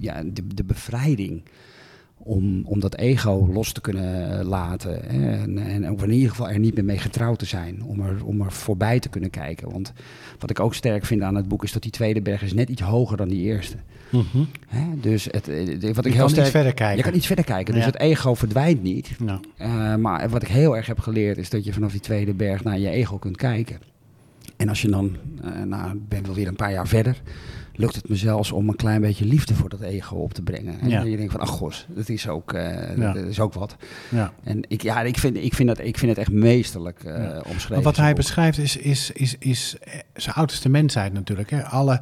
ja, 0.00 0.22
de, 0.22 0.46
de 0.54 0.64
bevrijding 0.64 1.42
om, 2.24 2.62
om 2.64 2.80
dat 2.80 2.96
ego 2.96 3.48
los 3.52 3.72
te 3.72 3.80
kunnen 3.80 4.44
laten. 4.44 5.00
Hè? 5.06 5.42
En, 5.42 5.58
en 5.58 5.88
ook 5.88 6.02
in 6.02 6.10
ieder 6.10 6.30
geval 6.30 6.48
er 6.48 6.58
niet 6.58 6.74
meer 6.74 6.84
mee 6.84 6.98
getrouwd 6.98 7.38
te 7.38 7.46
zijn. 7.46 7.82
Om 7.82 8.00
er, 8.00 8.24
om 8.24 8.40
er 8.40 8.52
voorbij 8.52 8.98
te 9.00 9.08
kunnen 9.08 9.30
kijken. 9.30 9.70
Want 9.70 9.92
wat 10.38 10.50
ik 10.50 10.60
ook 10.60 10.74
sterk 10.74 11.04
vind 11.04 11.22
aan 11.22 11.34
het 11.34 11.48
boek 11.48 11.64
is 11.64 11.72
dat 11.72 11.82
die 11.82 11.90
tweede 11.90 12.20
berg 12.20 12.42
is 12.42 12.52
net 12.52 12.68
iets 12.68 12.82
hoger 12.82 13.16
dan 13.16 13.28
die 13.28 13.42
eerste. 13.42 13.76
Mm 14.10 14.24
-hmm. 14.30 14.48
Hè? 14.66 14.84
Dus 15.00 15.24
het, 15.24 15.46
wat 15.46 15.52
ik 15.76 15.84
je 15.84 16.10
heel 16.10 16.18
kan 16.18 16.28
sterk, 16.28 16.46
iets 16.46 16.50
verder 16.50 16.74
kijken. 16.74 16.96
Je 16.96 17.02
kan 17.02 17.14
iets 17.14 17.26
verder 17.26 17.44
kijken. 17.44 17.74
Dus 17.74 17.84
Ja. 17.84 17.90
het 17.90 18.00
ego 18.00 18.34
verdwijnt 18.34 18.82
niet. 18.82 19.10
Uh, 19.58 19.94
maar 19.94 20.28
wat 20.28 20.42
ik 20.42 20.48
heel 20.48 20.76
erg 20.76 20.86
heb 20.86 20.98
geleerd 20.98 21.38
is 21.38 21.50
dat 21.50 21.64
je 21.64 21.72
vanaf 21.72 21.90
die 21.92 22.00
tweede 22.00 22.34
berg 22.34 22.64
naar 22.64 22.78
je 22.78 22.88
ego 22.88 23.16
kunt 23.18 23.36
kijken. 23.36 23.78
En 24.56 24.68
als 24.68 24.82
je 24.82 24.88
dan, 24.88 25.16
uh, 25.44 25.62
nou, 25.62 26.00
ben 26.08 26.24
wel 26.26 26.34
weer 26.34 26.48
een 26.48 26.56
paar 26.56 26.72
jaar 26.72 26.88
verder, 26.88 27.22
lukt 27.76 27.94
het 27.94 28.08
me 28.08 28.16
zelfs 28.16 28.52
om 28.52 28.68
een 28.68 28.76
klein 28.76 29.00
beetje 29.00 29.24
liefde 29.24 29.54
voor 29.54 29.68
dat 29.68 29.80
ego 29.80 30.16
op 30.16 30.34
te 30.34 30.42
brengen. 30.42 30.80
En 30.80 30.88
Ja. 30.88 31.02
je 31.02 31.16
denkt 31.16 31.32
van, 31.32 31.40
ach 31.40 31.48
gos, 31.50 31.86
dat 31.88 32.08
is 32.08 32.28
ook, 32.28 32.52
uh, 32.52 32.96
Ja. 32.96 33.12
dat 33.12 33.24
is 33.24 33.40
ook 33.40 33.54
wat. 33.54 33.76
ja. 34.10 34.32
En 34.44 34.60
ik, 34.68 34.82
ja, 34.82 35.02
ik, 35.02 35.18
vind, 35.18 35.36
ik, 35.36 35.54
vind 35.54 35.68
dat, 35.68 35.78
ik 35.78 35.98
vind 35.98 36.10
het 36.10 36.20
echt 36.20 36.32
meesterlijk 36.32 37.04
uh, 37.04 37.12
Ja. 37.16 37.42
omschreven. 37.48 37.74
Maar 37.74 37.82
wat 37.82 37.96
hij 37.96 38.06
boek. 38.08 38.16
beschrijft 38.16 38.58
is, 38.58 38.76
is, 38.76 39.10
is, 39.10 39.36
is 39.38 39.76
eh, 39.80 39.92
zijn 40.14 40.34
oudste 40.34 40.68
mensheid 40.68 41.12
natuurlijk. 41.12 41.50
Hè? 41.50 41.62
Alle 41.64 42.00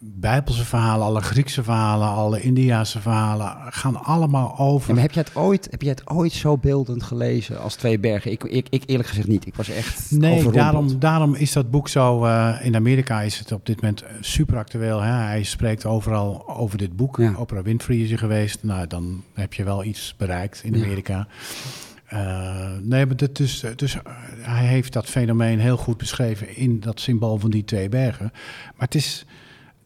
Bijbelse 0.00 0.64
verhalen, 0.64 1.06
alle 1.06 1.20
Griekse 1.20 1.62
verhalen, 1.62 2.08
alle 2.08 2.40
Indiaanse 2.40 3.00
verhalen 3.00 3.56
gaan 3.68 4.04
allemaal 4.04 4.58
over. 4.58 4.88
Ja, 4.88 4.94
maar 4.94 5.02
heb 5.02 5.12
je, 5.12 5.20
het 5.20 5.34
ooit, 5.36 5.68
heb 5.70 5.82
je 5.82 5.88
het 5.88 6.10
ooit 6.10 6.32
zo 6.32 6.56
beeldend 6.56 7.02
gelezen 7.02 7.60
als 7.60 7.74
Twee 7.74 7.98
Bergen? 7.98 8.30
Ik, 8.32 8.44
ik, 8.44 8.66
ik 8.70 8.82
eerlijk 8.86 9.08
gezegd 9.08 9.28
niet. 9.28 9.46
Ik 9.46 9.54
was 9.54 9.68
echt 9.68 10.10
Nee, 10.10 10.30
overrompeld. 10.32 10.54
daarom, 10.64 10.98
daarom 10.98 11.34
is 11.34 11.52
dat 11.52 11.70
boek 11.70 11.88
zo. 11.88 12.24
eh, 12.24 12.54
in 12.62 12.74
Amerika 12.76 13.20
is 13.20 13.38
het 13.38 13.52
op 13.52 13.66
dit 13.66 13.80
moment 13.80 14.02
eh, 14.02 14.08
super 14.20 14.56
actueel. 14.56 15.00
Hè? 15.00 15.12
Hij 15.12 15.42
spreekt 15.42 15.86
overal 15.86 16.48
over 16.48 16.78
dit 16.78 16.96
boek. 16.96 17.16
Ja. 17.16 17.34
Oprah 17.36 17.64
Winfrey 17.64 17.96
is 17.96 18.10
er 18.10 18.18
geweest. 18.18 18.62
Nou, 18.62 18.86
dan 18.86 19.22
heb 19.34 19.52
je 19.54 19.64
wel 19.64 19.84
iets 19.84 20.14
bereikt 20.16 20.60
in 20.64 20.74
Ja. 20.78 20.84
Amerika. 20.84 21.26
Eh, 22.06 22.70
nee, 22.82 23.06
maar 23.06 23.16
dat 23.16 23.38
is, 23.38 23.64
dus 23.76 23.94
eh, 23.94 24.00
hij 24.40 24.66
heeft 24.66 24.92
dat 24.92 25.06
fenomeen 25.06 25.60
heel 25.60 25.76
goed 25.76 25.96
beschreven 25.96 26.56
in 26.56 26.80
dat 26.80 27.00
symbool 27.00 27.38
van 27.38 27.50
die 27.50 27.64
twee 27.64 27.88
bergen. 27.88 28.30
Maar 28.76 28.86
het 28.86 28.94
is 28.94 29.26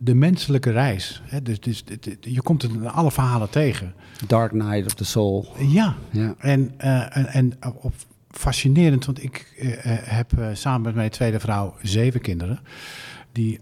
de 0.05 0.15
menselijke 0.15 0.71
reis. 0.71 1.23
Hè? 1.25 1.43
Dus, 1.43 1.61
dus, 1.61 1.85
je 2.21 2.43
komt 2.43 2.63
het 2.63 2.73
in 2.73 2.89
alle 2.89 3.11
verhalen 3.13 3.51
tegen. 3.51 3.95
Dark 4.27 4.53
Night 4.53 4.87
of 4.87 4.95
the 4.95 5.05
Soul. 5.05 5.49
Ja, 5.59 5.97
Ja. 6.11 6.35
en, 6.39 6.75
eh, 6.77 7.17
en, 7.17 7.27
en 7.27 7.53
op, 7.81 7.95
fascinerend, 8.31 9.05
want 9.05 9.23
ik 9.23 9.55
eh, 9.59 9.73
eh, 9.73 9.99
heb 10.05 10.33
samen 10.53 10.83
met 10.83 10.95
mijn 10.95 11.11
tweede 11.11 11.41
vrouw 11.41 11.75
zeven 11.83 12.21
kinderen. 12.21 12.61
Die 13.33 13.61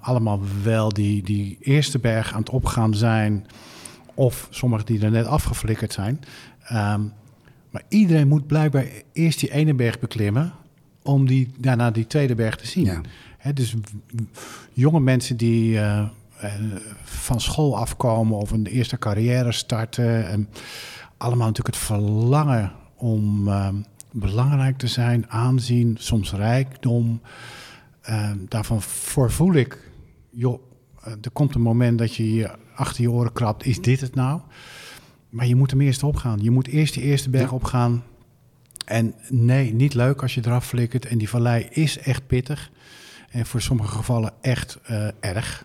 allemaal 0.00 0.40
wel 0.62 0.88
die, 0.88 1.22
die 1.22 1.58
eerste 1.60 1.98
berg 1.98 2.32
aan 2.32 2.40
het 2.40 2.50
opgaan 2.50 2.94
zijn. 2.94 3.46
Of 4.14 4.48
sommigen 4.50 4.86
die 4.86 5.00
er 5.00 5.10
net 5.10 5.26
afgeflikkerd 5.26 5.92
zijn. 5.92 6.20
Ehm, 6.62 7.00
maar 7.70 7.82
iedereen 7.88 8.28
moet 8.28 8.46
blijkbaar 8.46 8.86
eerst 9.12 9.40
die 9.40 9.52
ene 9.52 9.74
berg 9.74 9.98
beklimmen. 9.98 10.52
Om 11.02 11.26
die, 11.26 11.50
daarna 11.58 11.90
die 11.90 12.06
tweede 12.06 12.34
berg 12.34 12.56
te 12.56 12.66
zien. 12.66 12.84
Ja. 12.84 13.00
Dus 13.54 13.74
jonge 14.72 15.00
mensen 15.00 15.36
die 15.36 15.78
eh, 15.78 15.98
eh, 16.40 16.52
van 17.04 17.40
school 17.40 17.76
afkomen 17.78 18.38
of 18.38 18.50
een 18.50 18.66
eerste 18.66 18.98
carrière 18.98 19.52
starten. 19.52 20.28
En 20.28 20.48
allemaal 21.16 21.46
natuurlijk 21.46 21.76
het 21.76 21.84
verlangen 21.84 22.72
om 22.96 23.48
eh, 23.48 23.68
belangrijk 24.12 24.78
te 24.78 24.86
zijn, 24.86 25.30
aanzien, 25.30 25.96
soms 25.98 26.32
rijkdom. 26.32 27.20
Daarvan 28.48 28.82
voorvoel 28.82 29.54
ik, 29.54 29.90
joh, 30.30 30.60
er 31.02 31.30
komt 31.32 31.54
een 31.54 31.60
moment 31.60 31.98
dat 31.98 32.14
je 32.14 32.34
je 32.34 32.50
achter 32.74 33.02
je 33.02 33.10
oren 33.10 33.32
krabt. 33.32 33.66
Is 33.66 33.80
dit 33.80 34.00
het 34.00 34.14
nou? 34.14 34.40
Maar 35.30 35.46
je 35.46 35.56
moet 35.56 35.70
hem 35.70 35.80
eerst 35.80 36.02
opgaan. 36.02 36.42
Je 36.42 36.50
moet 36.50 36.66
eerst 36.66 36.94
die 36.94 37.02
eerste 37.02 37.30
berg 37.30 37.48
Ja. 37.50 37.56
opgaan. 37.56 38.02
En 38.84 39.14
nee, 39.28 39.74
niet 39.74 39.94
leuk 39.94 40.22
als 40.22 40.34
je 40.34 40.40
eraf 40.44 40.66
flikkert. 40.66 41.06
En 41.06 41.18
die 41.18 41.28
vallei 41.28 41.66
is 41.70 41.98
echt 41.98 42.26
pittig. 42.26 42.70
En 43.30 43.46
voor 43.46 43.60
sommige 43.60 43.88
gevallen 43.96 44.32
echt 44.40 44.78
eh, 44.82 45.08
erg. 45.20 45.64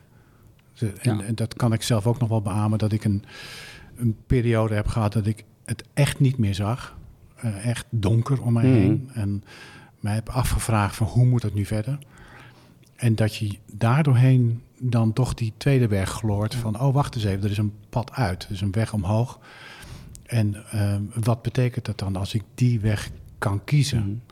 De, 0.73 0.87
en, 1.01 1.17
Ja. 1.17 1.23
en 1.23 1.35
dat 1.35 1.53
kan 1.53 1.73
ik 1.73 1.81
zelf 1.81 2.07
ook 2.07 2.19
nog 2.19 2.29
wel 2.29 2.41
beamen, 2.41 2.77
dat 2.79 2.91
ik 2.91 3.03
een, 3.03 3.23
een 3.95 4.17
periode 4.27 4.73
heb 4.75 4.87
gehad 4.87 5.13
dat 5.13 5.25
ik 5.25 5.43
het 5.65 5.83
echt 5.93 6.19
niet 6.19 6.37
meer 6.37 6.55
zag. 6.55 6.97
Eh, 7.35 7.67
echt 7.67 7.85
donker 7.89 8.41
om 8.41 8.53
mij 8.53 8.63
Mhm. 8.65 8.73
heen. 8.73 9.09
En 9.13 9.43
mij 9.99 10.13
heb 10.13 10.29
afgevraagd 10.29 10.95
van 10.95 11.07
hoe 11.07 11.25
moet 11.25 11.43
het 11.43 11.53
nu 11.53 11.65
verder? 11.65 11.99
En 12.95 13.15
dat 13.15 13.35
je 13.35 13.57
daardoorheen 13.73 14.61
dan 14.79 15.13
toch 15.13 15.33
die 15.33 15.53
tweede 15.57 15.87
weg 15.87 16.09
gloort 16.09 16.55
van... 16.55 16.79
oh, 16.81 16.93
wacht 16.93 17.15
eens 17.15 17.23
even, 17.23 17.43
er 17.43 17.51
is 17.51 17.57
een 17.57 17.73
pad 17.89 18.11
uit, 18.11 18.43
er 18.43 18.51
is 18.51 18.61
een 18.61 18.71
weg 18.71 18.93
omhoog. 18.93 19.39
En 20.25 20.65
ehm, 20.71 21.01
wat 21.13 21.41
betekent 21.41 21.85
dat 21.85 21.99
dan 21.99 22.15
als 22.15 22.33
ik 22.33 22.43
die 22.55 22.79
weg 22.79 23.09
kan 23.37 23.63
kiezen? 23.63 23.99
Mhm. 23.99 24.30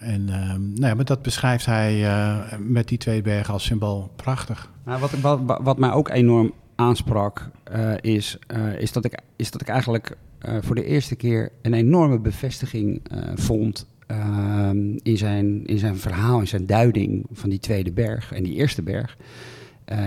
En 0.00 0.28
ehm, 0.28 0.60
nou 0.60 0.86
ja, 0.86 0.94
maar 0.94 1.04
dat 1.04 1.22
beschrijft 1.22 1.66
hij 1.66 2.04
eh, 2.04 2.58
met 2.58 2.88
die 2.88 2.98
twee 2.98 3.22
bergen 3.22 3.52
als 3.52 3.64
symbool 3.64 4.10
prachtig. 4.16 4.72
Nou, 4.84 5.00
wat, 5.20 5.40
wat, 5.62 5.78
mij 5.78 5.90
ook 5.90 6.08
enorm 6.08 6.52
aansprak, 6.74 7.50
eh, 7.64 7.92
is, 8.00 8.38
eh, 8.46 8.80
is, 8.80 8.92
dat 8.92 9.04
ik, 9.04 9.20
is 9.36 9.50
dat 9.50 9.60
ik 9.60 9.68
eigenlijk 9.68 10.16
voor 10.60 10.74
de 10.74 10.84
eerste 10.84 11.16
keer 11.16 11.52
een 11.62 11.74
enorme 11.74 12.18
bevestiging 12.18 13.02
vond 13.34 13.86
ehm, 14.06 14.98
in, 15.02 15.16
zijn, 15.16 15.66
in 15.66 15.78
zijn 15.78 15.96
verhaal, 15.96 16.40
in 16.40 16.48
zijn 16.48 16.66
duiding 16.66 17.26
van 17.32 17.50
die 17.50 17.58
tweede 17.58 17.92
berg 17.92 18.32
en 18.32 18.42
die 18.42 18.54
eerste 18.54 18.82
berg. 18.82 19.16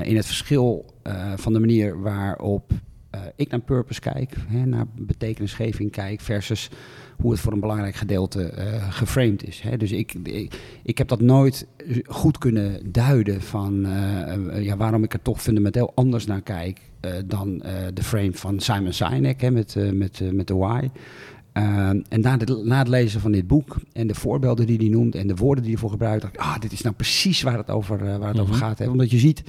In 0.04 0.16
het 0.16 0.26
verschil 0.26 0.86
van 1.36 1.54
de 1.54 1.60
manier 1.60 2.02
waarop 2.02 2.72
eh, 3.14 3.22
ik 3.36 3.50
naar 3.50 3.60
purpose 3.60 4.00
kijk, 4.00 4.36
hè, 4.48 4.66
naar 4.66 4.86
betekenisgeving 4.96 5.92
kijk, 5.92 6.22
versus 6.22 6.70
hoe 7.18 7.32
het 7.32 7.40
voor 7.40 7.54
een 7.54 7.60
belangrijk 7.60 7.96
gedeelte 7.96 8.44
eh, 8.44 8.94
geframed 8.94 9.48
is. 9.48 9.62
Hè. 9.62 9.78
Dus 9.78 9.92
ik, 9.92 10.14
ik, 10.14 10.54
ik 10.84 10.98
heb 10.98 11.08
dat 11.08 11.22
nooit 11.22 11.68
goed 12.06 12.38
kunnen 12.38 12.92
duiden 12.92 13.42
van 13.42 13.86
eh, 13.86 14.64
ja, 14.64 14.78
waarom 14.78 15.04
ik 15.04 15.14
er 15.14 15.22
toch 15.22 15.42
fundamenteel 15.42 15.92
anders 15.96 16.26
naar 16.26 16.42
kijk 16.42 16.80
dan 17.26 17.64
de 17.94 18.04
frame 18.04 18.34
van 18.34 18.60
Simon 18.60 18.94
Sinek 18.94 19.42
hè, 19.42 19.52
met, 19.52 19.76
met, 19.94 20.34
met 20.34 20.48
de 20.48 20.56
Why. 20.56 20.90
Ehm, 21.54 22.02
en 22.10 22.22
na, 22.22 22.38
de, 22.38 22.62
na 22.66 22.78
het 22.78 22.88
lezen 22.88 23.22
van 23.22 23.32
dit 23.32 23.48
boek 23.48 23.76
en 23.94 24.08
de 24.08 24.16
voorbeelden 24.16 24.68
die 24.68 24.78
hij 24.78 24.88
noemt 24.90 25.16
en 25.16 25.28
de 25.28 25.36
woorden 25.36 25.64
die 25.64 25.74
hij 25.74 25.82
voor 25.82 25.90
gebruikt, 25.90 26.22
dacht 26.22 26.34
ik, 26.34 26.40
ah, 26.40 26.60
dit 26.60 26.72
is 26.72 26.82
nou 26.82 26.96
precies 26.96 27.42
waar 27.42 27.58
het 27.58 27.70
over, 27.70 28.20
waar 28.20 28.30
het 28.30 28.40
over 28.40 28.56
Mhm. 28.56 28.64
gaat. 28.64 28.80
Hè? 28.80 28.90
Omdat 28.90 29.12
je 29.12 29.20
ziet 29.20 29.44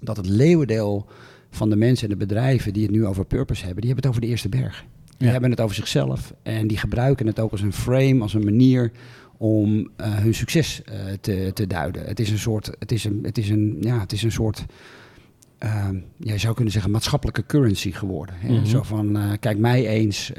dat 0.00 0.16
het 0.16 0.28
leeuwendeel 0.28 1.06
van 1.50 1.70
de 1.70 1.76
mensen 1.76 2.04
en 2.10 2.18
de 2.18 2.26
bedrijven 2.26 2.72
die 2.72 2.82
het 2.82 2.92
nu 2.92 3.06
over 3.06 3.24
purpose 3.24 3.64
hebben, 3.64 3.80
die 3.82 3.90
hebben 3.90 4.04
het 4.10 4.16
over 4.16 4.20
de 4.26 4.32
eerste 4.32 4.48
berg. 4.48 4.84
Die 5.16 5.26
Ja. 5.26 5.32
hebben 5.32 5.50
het 5.50 5.60
over 5.60 5.74
zichzelf 5.76 6.34
en 6.42 6.66
die 6.66 6.76
gebruiken 6.78 7.26
het 7.26 7.40
ook 7.40 7.50
als 7.50 7.60
een 7.62 7.72
frame, 7.72 8.22
als 8.22 8.34
een 8.34 8.44
manier 8.44 8.90
om 9.36 9.90
eh, 9.96 10.14
hun 10.14 10.34
succes 10.34 10.82
eh, 10.84 10.94
te, 11.20 11.50
te 11.54 11.66
duiden. 11.66 12.04
Het 12.04 12.20
is 12.20 12.30
een 12.30 12.38
soort, 12.38 12.70
het 12.78 12.92
is 12.92 13.04
een, 13.04 13.18
het 13.22 13.38
is 13.38 13.48
een, 13.48 13.76
ja, 13.80 14.00
het 14.00 14.12
is 14.12 14.22
een 14.22 14.32
soort, 14.32 14.64
ja, 15.58 15.92
je 16.16 16.38
zou 16.38 16.54
kunnen 16.54 16.72
zeggen 16.72 16.90
maatschappelijke 16.90 17.46
currency 17.46 17.92
geworden. 17.92 18.34
Hè? 18.38 18.52
Mhm. 18.52 18.64
Zo 18.64 18.82
van, 18.82 19.16
eh, 19.16 19.30
kijk 19.40 19.58
mij 19.58 19.86
eens 19.86 20.32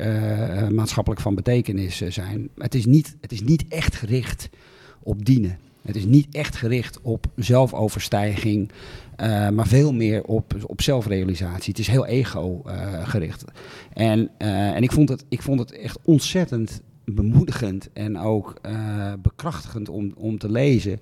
maatschappelijk 0.72 1.22
van 1.22 1.36
betekenis 1.36 1.98
zijn. 1.98 2.50
Het 2.58 2.75
is, 2.75 2.86
niet, 2.86 3.15
het 3.22 3.32
is 3.32 3.41
niet 3.41 3.65
echt 3.68 3.96
gericht 3.96 4.50
op 5.03 5.25
dienen. 5.25 5.58
Het 5.82 5.96
is 5.96 6.06
niet 6.06 6.28
echt 6.32 6.56
gericht 6.56 7.02
op 7.02 7.26
zelfoverstijging, 7.36 8.72
eh, 9.16 9.50
maar 9.50 9.68
veel 9.68 9.94
meer 9.94 10.24
op, 10.24 10.56
op 10.66 10.82
zelfrealisatie. 10.82 11.70
Het 11.70 11.80
is 11.80 11.88
heel 11.88 12.06
ego-gericht. 12.06 13.44
en, 13.94 14.30
eh, 14.38 14.76
en 14.76 14.84
ik, 14.84 14.92
vond 14.92 15.10
het, 15.10 15.26
ik 15.30 15.42
vond 15.42 15.60
het 15.60 15.72
echt 15.72 16.00
ontzettend 16.04 16.82
bemoedigend 17.06 17.90
en 17.94 18.18
ook 18.18 18.60
eh, 18.62 19.14
bekrachtigend 19.22 19.90
om, 19.90 20.14
om 20.18 20.38
te 20.38 20.52
lezen 20.52 21.00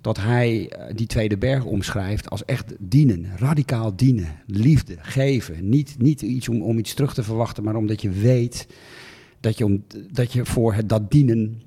dat 0.00 0.16
hij 0.16 0.68
eh, 0.68 0.96
die 0.96 1.06
tweede 1.06 1.38
berg 1.38 1.64
omschrijft 1.64 2.30
als 2.30 2.44
echt 2.44 2.74
dienen, 2.78 3.26
radicaal 3.36 3.96
dienen, 3.96 4.28
liefde, 4.46 4.96
geven. 4.98 5.68
Niet, 5.68 5.94
niet 5.98 6.22
iets 6.22 6.48
om, 6.48 6.62
om 6.62 6.78
iets 6.78 6.94
terug 6.94 7.14
te 7.14 7.22
verwachten, 7.22 7.64
maar 7.64 7.76
omdat 7.76 8.02
je 8.02 8.10
weet 8.10 8.66
dat 9.40 9.58
je, 9.58 9.64
om, 9.64 9.84
dat 10.12 10.32
je 10.32 10.44
voor 10.44 10.74
het, 10.74 10.88
dat 10.88 11.10
dienen 11.10 11.62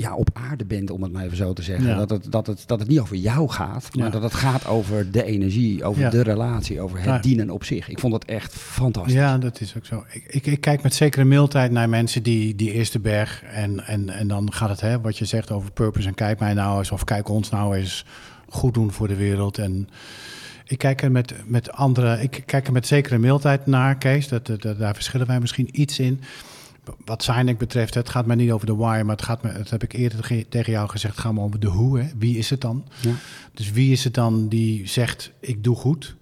ja, 0.00 0.14
op 0.14 0.30
aarde 0.32 0.64
bent, 0.64 0.90
om 0.90 1.02
het 1.02 1.12
maar 1.12 1.24
even 1.24 1.36
zo 1.36 1.52
te 1.52 1.62
zeggen. 1.62 1.86
Ja. 1.88 1.96
Dat, 1.96 2.10
het, 2.10 2.32
dat, 2.32 2.46
het, 2.46 2.62
dat 2.66 2.78
het 2.78 2.88
niet 2.88 3.00
over 3.00 3.16
jou 3.16 3.48
gaat, 3.48 3.94
maar 3.94 4.04
Ja. 4.06 4.10
dat 4.12 4.22
het 4.22 4.34
gaat 4.34 4.66
over 4.66 5.10
de 5.10 5.24
energie, 5.24 5.84
over 5.84 6.02
Ja. 6.02 6.10
de 6.10 6.22
relatie, 6.22 6.80
over 6.80 7.00
het 7.02 7.22
dienen 7.22 7.50
op 7.50 7.64
zich. 7.64 7.88
Ik 7.88 7.98
vond 7.98 8.12
dat 8.12 8.24
echt 8.24 8.54
fantastisch. 8.54 9.12
Ja, 9.14 9.38
dat 9.38 9.60
is 9.60 9.76
ook 9.76 9.84
zo. 9.86 10.04
Ik, 10.10 10.24
ik, 10.28 10.46
ik 10.46 10.60
kijk 10.60 10.82
met 10.82 10.94
zekere 10.94 11.24
mildheid 11.24 11.70
naar 11.70 11.88
mensen 11.88 12.22
die 12.22 12.54
die 12.54 12.72
eerste 12.72 12.98
berg. 12.98 13.42
En, 13.42 13.86
en, 13.86 14.08
en 14.08 14.28
dan 14.28 14.52
gaat 14.52 14.68
het, 14.68 14.80
hè, 14.80 15.00
wat 15.00 15.18
je 15.18 15.24
zegt 15.24 15.50
over 15.50 15.72
purpose. 15.72 16.08
En 16.08 16.14
kijk 16.14 16.38
mij 16.38 16.54
nou 16.54 16.78
eens, 16.78 16.90
of 16.90 17.04
kijk 17.04 17.28
ons 17.28 17.50
nou 17.50 17.76
eens 17.76 18.04
goed 18.48 18.74
doen 18.74 18.92
voor 18.92 19.08
de 19.08 19.16
wereld. 19.16 19.58
En 19.58 19.88
ik 20.66 20.78
kijk 20.78 21.02
er 21.02 21.10
met, 21.10 21.34
met 21.46 21.72
andere. 21.72 22.22
Ik 22.22 22.42
kijk 22.46 22.66
er 22.66 22.72
met 22.72 22.86
zekere 22.86 23.18
mildheid 23.18 23.66
naar, 23.66 23.96
Kees. 23.98 24.28
Dat, 24.28 24.46
dat, 24.46 24.62
dat- 24.62 24.78
daar 24.78 24.94
verschillen 24.94 25.26
wij 25.26 25.40
misschien 25.40 25.68
iets 25.80 25.98
in. 25.98 26.20
Wat 27.04 27.22
Sinek 27.22 27.58
betreft, 27.58 27.94
het 27.94 28.08
gaat 28.08 28.26
mij 28.26 28.36
niet 28.36 28.50
over 28.50 28.66
de 28.66 28.74
why, 28.74 29.00
maar 29.04 29.16
het 29.16 29.24
gaat 29.24 29.42
me, 29.42 29.52
dat 29.52 29.70
heb 29.70 29.82
ik 29.82 29.92
eerder 29.92 30.24
ge- 30.24 30.46
tegen 30.48 30.72
jou 30.72 30.88
gezegd, 30.88 31.14
het 31.14 31.24
gaat 31.24 31.32
me 31.32 31.40
over 31.40 31.60
de 31.60 31.66
hoe. 31.66 31.98
Hè. 32.00 32.08
Wie 32.18 32.36
is 32.38 32.50
het 32.50 32.60
dan? 32.60 32.84
Ja. 33.00 33.12
Dus 33.54 33.70
wie 33.70 33.92
is 33.92 34.04
het 34.04 34.14
dan 34.14 34.48
die 34.48 34.86
zegt, 34.88 35.32
ik 35.40 35.64
doe 35.64 35.76
goed? 35.76 36.16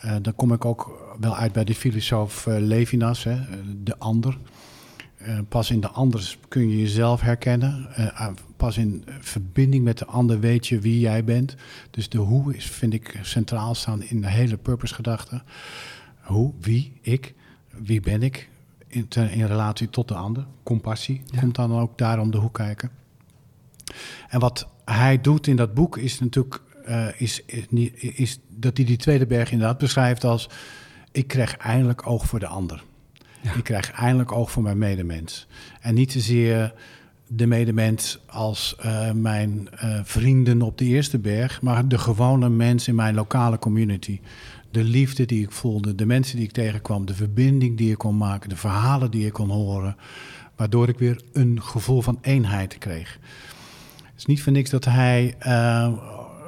Eh, 0.00 0.16
dan 0.22 0.34
kom 0.34 0.52
ik 0.52 0.64
ook 0.64 1.14
wel 1.20 1.36
uit 1.36 1.52
bij 1.52 1.64
de 1.64 1.74
filosoof 1.74 2.46
eh, 2.46 2.56
Levinas, 2.58 3.24
hè, 3.24 3.36
de 3.82 3.98
ander. 3.98 4.38
Eh, 5.16 5.38
pas 5.48 5.70
in 5.70 5.80
de 5.80 5.88
ander 5.88 6.36
kun 6.48 6.68
je 6.70 6.78
jezelf 6.78 7.20
herkennen. 7.20 7.88
Pas 8.56 8.76
in 8.78 9.04
verbinding 9.20 9.84
met 9.84 9.98
de 9.98 10.06
ander 10.06 10.40
weet 10.40 10.66
je 10.66 10.78
wie 10.78 11.00
jij 11.00 11.24
bent. 11.24 11.54
Dus 11.90 12.08
de 12.08 12.18
hoe 12.18 12.56
is, 12.56 12.64
vind 12.66 12.92
ik, 12.94 13.18
centraal 13.22 13.74
staan 13.74 14.02
in 14.02 14.20
de 14.20 14.28
hele 14.28 14.56
purpose-gedachte. 14.56 15.42
Hoe, 16.20 16.52
wie, 16.60 16.92
ik, 17.00 17.34
wie 17.70 18.00
ben 18.00 18.22
ik 18.22 18.48
in, 18.88 19.08
in 19.30 19.46
relatie 19.46 19.90
tot 19.90 20.08
de 20.08 20.14
ander. 20.14 20.46
Compassie 20.62 21.22
Ja. 21.24 21.40
komt 21.40 21.54
dan 21.54 21.78
ook 21.78 21.98
daar 21.98 22.18
om 22.20 22.30
de 22.30 22.38
hoek 22.38 22.54
kijken. 22.54 22.90
En 24.28 24.40
wat 24.40 24.68
hij 24.84 25.20
doet 25.20 25.46
in 25.46 25.56
dat 25.56 25.74
boek 25.74 25.96
is 25.96 26.20
natuurlijk 26.20 26.62
eh, 26.84 27.06
is, 27.16 27.42
is, 27.46 27.66
is 28.00 28.38
dat 28.48 28.76
hij 28.76 28.86
die 28.86 28.96
tweede 28.96 29.26
berg 29.26 29.50
inderdaad 29.50 29.78
beschrijft 29.78 30.24
als 30.24 30.48
ik 31.12 31.26
krijg 31.26 31.56
eindelijk 31.56 32.06
oog 32.06 32.26
voor 32.26 32.38
de 32.38 32.46
ander. 32.46 32.84
Ja. 33.40 33.54
Ik 33.54 33.64
krijg 33.64 33.90
eindelijk 33.90 34.32
oog 34.32 34.50
voor 34.50 34.62
mijn 34.62 34.78
medemens. 34.78 35.46
En 35.80 35.94
niet 35.94 36.12
zozeer 36.12 36.74
de 37.26 37.46
medemens 37.46 38.18
als 38.26 38.76
eh, 38.80 39.10
mijn 39.12 39.68
eh, 39.70 40.00
vrienden 40.02 40.62
op 40.62 40.78
de 40.78 40.84
eerste 40.84 41.18
berg, 41.18 41.62
maar 41.62 41.88
de 41.88 41.98
gewone 41.98 42.48
mens 42.48 42.88
in 42.88 42.94
mijn 42.94 43.14
lokale 43.14 43.58
community. 43.58 44.20
De 44.70 44.84
liefde 44.84 45.24
die 45.24 45.42
ik 45.42 45.52
voelde, 45.52 45.94
de 45.94 46.06
mensen 46.06 46.36
die 46.36 46.44
ik 46.44 46.52
tegenkwam, 46.52 47.06
de 47.06 47.14
verbinding 47.14 47.76
die 47.76 47.90
ik 47.90 47.98
kon 47.98 48.16
maken, 48.16 48.48
de 48.48 48.56
verhalen 48.56 49.10
die 49.10 49.26
ik 49.26 49.32
kon 49.32 49.50
horen, 49.50 49.96
waardoor 50.56 50.88
ik 50.88 50.98
weer 50.98 51.20
een 51.32 51.62
gevoel 51.62 52.02
van 52.02 52.18
eenheid 52.20 52.78
kreeg. 52.78 53.18
Het 53.96 54.16
is 54.16 54.26
niet 54.26 54.42
voor 54.42 54.52
niks 54.52 54.70
dat 54.70 54.84
hij 54.84 55.34
eh, 55.38 55.92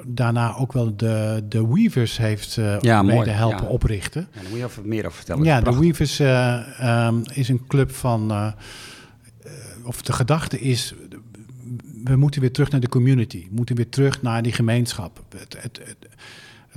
daarna 0.06 0.56
ook 0.56 0.72
wel 0.72 0.96
de, 0.96 1.44
de 1.48 1.66
Weavers 1.66 2.16
heeft 2.16 2.56
eh 2.58 2.76
Ja, 2.80 3.02
mooi, 3.02 3.18
mede 3.18 3.30
helpen 3.30 3.62
ja. 3.62 3.68
oprichten. 3.68 4.28
Ja, 4.32 4.40
daar 4.40 4.50
moet 4.50 4.58
je 4.58 4.64
even 4.64 4.88
meer 4.88 5.04
over 5.06 5.16
vertellen. 5.16 5.44
Ja, 5.44 5.60
de. 5.60 5.78
Weavers 5.78 6.20
eh, 6.20 6.80
ehm, 6.80 7.20
is 7.32 7.48
een 7.48 7.66
club 7.66 7.92
van. 7.92 8.52
of 9.84 10.02
de 10.02 10.12
gedachte 10.12 10.60
is. 10.60 10.94
We 12.04 12.16
moeten 12.16 12.40
weer 12.40 12.52
terug 12.52 12.70
naar 12.70 12.80
de 12.80 12.88
community. 12.88 13.42
We 13.42 13.54
moeten 13.54 13.76
weer 13.76 13.88
terug 13.88 14.22
naar 14.22 14.42
die 14.42 14.52
gemeenschap. 14.52 15.24
Het, 15.38 15.56
het, 15.62 15.80
het, 15.84 16.08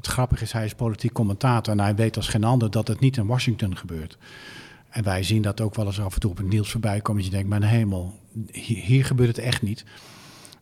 het 0.03 0.13
grappige 0.13 0.43
is, 0.43 0.51
hij 0.51 0.65
is 0.65 0.74
politiek 0.74 1.13
commentator. 1.13 1.74
En 1.74 1.79
hij 1.79 1.95
weet 1.95 2.15
als 2.15 2.27
geen 2.27 2.43
ander 2.43 2.72
dat 2.72 2.88
het 2.88 3.00
niet 3.00 3.17
in 3.17 3.27
Washington 3.27 3.77
gebeurt. 3.77 4.17
En 4.89 5.03
wij 5.03 5.24
zien 5.24 5.41
dat 5.41 5.62
ook 5.62 5.75
wel 5.75 5.86
eens 5.86 6.01
af 6.01 6.13
en 6.13 6.19
toe 6.19 6.31
op 6.31 6.38
het 6.38 6.50
nieuws 6.50 6.72
voorbij 6.72 7.01
komen. 7.01 7.24
Je 7.24 7.29
denkt, 7.29 7.50
mijn 7.50 7.63
hemel, 7.63 8.19
hier, 8.51 9.05
gebeurt 9.05 9.36
het 9.36 9.45
echt 9.45 9.62
niet. 9.62 9.86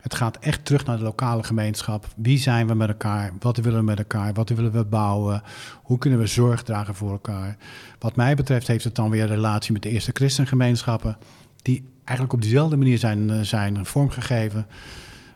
Het 0.00 0.14
gaat 0.14 0.38
echt 0.38 0.64
terug 0.64 0.84
naar 0.84 0.96
de 0.96 1.02
lokale 1.02 1.42
gemeenschap. 1.42 2.06
Wie 2.16 2.38
zijn 2.38 2.66
we 2.66 2.74
met 2.74 2.88
elkaar? 2.88 3.32
Wat 3.38 3.56
willen 3.56 3.78
we 3.78 3.84
met 3.84 3.98
elkaar? 3.98 4.32
Wat 4.32 4.48
willen 4.48 4.72
we 4.72 4.84
bouwen? 4.84 5.42
Hoe 5.82 5.98
kunnen 5.98 6.18
we 6.18 6.26
zorg 6.26 6.62
dragen 6.62 6.94
voor 6.94 7.10
elkaar? 7.10 7.56
Wat 7.98 8.16
mij 8.16 8.34
betreft 8.34 8.66
heeft 8.66 8.84
het 8.84 8.94
dan 8.94 9.10
weer 9.10 9.22
een 9.22 9.28
relatie 9.28 9.72
met 9.72 9.82
de 9.82 9.90
eerste 9.90 10.10
christengemeenschappen. 10.14 11.16
Die 11.62 11.84
eigenlijk 12.04 12.32
op 12.32 12.42
diezelfde 12.42 12.76
manier 12.76 12.98
zijn, 12.98 13.30
eh, 13.30 13.40
zijn 13.40 13.86
vormgegeven. 13.86 14.66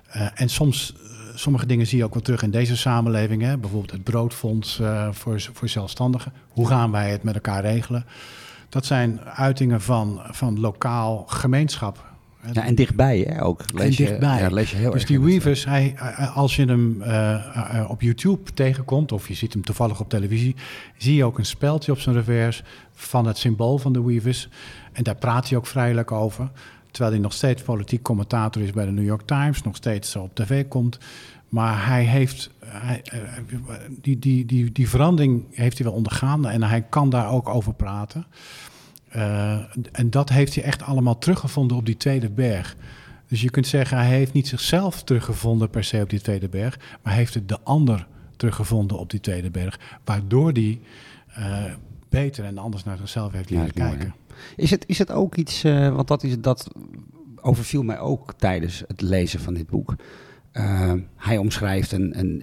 Eh, 0.07 0.27
en 0.35 0.49
soms, 0.49 0.95
sommige 1.39 1.67
dingen 1.67 1.87
zie 1.87 1.99
je 1.99 2.05
ook 2.05 2.15
wel 2.15 2.23
terug 2.23 2.43
in 2.43 2.51
deze 2.51 2.77
samenleving. 2.77 3.43
Hè? 3.43 3.59
Bijvoorbeeld 3.59 3.93
het 3.93 4.05
broodfonds 4.05 4.81
eh, 4.81 5.09
voor, 5.13 5.41
voor 5.53 5.69
zelfstandigen. 5.69 6.33
Hoe 6.49 6.67
gaan 6.67 6.91
wij 6.91 7.11
het 7.11 7.23
met 7.23 7.35
elkaar 7.35 7.63
regelen? 7.63 8.05
Dat 8.69 8.87
zijn 8.87 9.21
uitingen 9.21 9.81
van, 9.81 10.21
van 10.31 10.61
lokaal 10.61 11.25
gemeenschap. 11.27 12.15
Ja, 12.53 12.65
en 12.65 12.75
dichtbij 12.75 13.19
hè, 13.19 13.45
ook. 13.45 13.63
Lees 13.75 13.97
je, 13.97 14.05
dichtbij. 14.05 14.41
Ja, 14.41 14.49
lees 14.49 14.71
je 14.71 14.77
heel 14.77 14.91
dus 14.91 15.01
erg 15.01 15.09
die 15.09 15.21
Weavers, 15.21 15.65
hij, 15.65 15.95
eh, 15.97 16.37
als 16.37 16.57
je 16.57 16.65
hem 16.65 17.03
eh, 17.03 17.35
eh, 17.35 17.91
op 17.91 18.01
YouTube 18.01 18.53
tegenkomt, 18.53 19.13
of 19.13 19.29
je 19.29 19.35
ziet 19.35 19.53
hem 19.53 19.65
toevallig 19.65 20.01
op 20.01 20.09
televisie, 20.09 20.55
zie 20.97 21.15
je 21.15 21.25
ook 21.25 21.39
een 21.39 21.47
speldje 21.47 21.93
op 21.93 21.99
zijn 21.99 22.15
revers 22.15 22.63
van 22.93 23.27
het 23.27 23.39
symbool 23.39 23.79
van 23.79 23.93
de 23.93 24.03
Weavers. 24.03 24.49
En 24.93 25.03
daar 25.03 25.17
praat 25.17 25.49
hij 25.49 25.59
ook 25.59 25.67
vrijelijk 25.67 26.13
over. 26.13 26.51
Terwijl 26.97 27.15
hij 27.15 27.25
nog 27.25 27.33
steeds 27.33 27.63
politiek 27.63 28.03
commentator 28.03 28.63
is 28.63 28.73
bij 28.73 28.85
de 28.85 28.91
New 28.91 29.05
York 29.05 29.23
Times, 29.27 29.63
nog 29.63 29.77
steeds 29.77 30.17
op 30.17 30.35
tv 30.35 30.69
komt. 30.69 30.99
Maar 31.49 31.87
hij 31.87 32.05
heeft, 32.05 32.51
hij, 32.65 33.03
eh, 33.05 33.21
die, 34.01 34.19
die, 34.19 34.47
die, 34.47 34.73
die 34.73 34.89
verandering 34.89 35.45
heeft 35.51 35.79
hij 35.79 35.87
wel 35.87 35.97
ondergaan 35.97 36.47
en 36.47 36.63
hij 36.63 36.83
kan 36.83 37.11
daar 37.11 37.31
ook 37.31 37.49
over 37.49 37.75
praten. 37.75 38.27
Uh, 39.17 39.59
en 39.93 40.11
dat 40.11 40.29
heeft 40.29 40.55
hij 40.55 40.65
echt 40.65 40.83
allemaal 40.83 41.19
teruggevonden 41.19 41.77
op 41.77 41.87
die 41.87 41.97
tweede 41.97 42.31
berg. 42.31 42.77
Dus 43.29 43.41
je 43.41 43.51
kunt 43.51 43.67
zeggen, 43.67 43.99
hij 43.99 44.09
heeft 44.09 44.33
niet 44.33 44.49
zichzelf 44.49 45.03
teruggevonden 45.03 45.71
per 45.71 45.85
se 45.85 46.01
op 46.03 46.11
die 46.11 46.21
tweede 46.21 46.49
berg, 46.49 46.79
maar 47.03 47.13
heeft 47.13 47.35
het 47.35 47.49
de 47.49 47.61
ander 47.61 48.07
teruggevonden 48.37 48.99
op 48.99 49.11
die 49.11 49.21
tweede 49.21 49.51
berg, 49.51 49.79
waardoor 50.05 50.53
hij 50.53 50.81
uh, 51.39 51.65
beter 52.09 52.45
en 52.45 52.59
anders 52.59 52.85
naar 52.85 52.97
zichzelf 52.97 53.33
heeft 53.33 53.51
leren 53.51 53.73
kijken. 53.73 54.15
Is, 54.57 54.71
het, 54.71 54.85
is 54.87 54.99
het 54.99 55.11
ook 55.11 55.37
iets, 55.37 55.65
uh, 55.65 55.95
want 55.95 56.09
dat, 56.09 56.23
is, 56.23 56.41
dat 56.41 56.71
overviel 57.41 57.83
mij 57.83 57.99
ook 57.99 58.35
tijdens 58.35 58.85
het 58.89 59.01
lezen 59.01 59.41
van 59.41 59.55
dit 59.55 59.67
boek. 59.67 59.95
Uh, 60.53 60.93
hij 61.17 61.39
omschrijft 61.39 61.93
een, 61.93 62.19
een, 62.19 62.41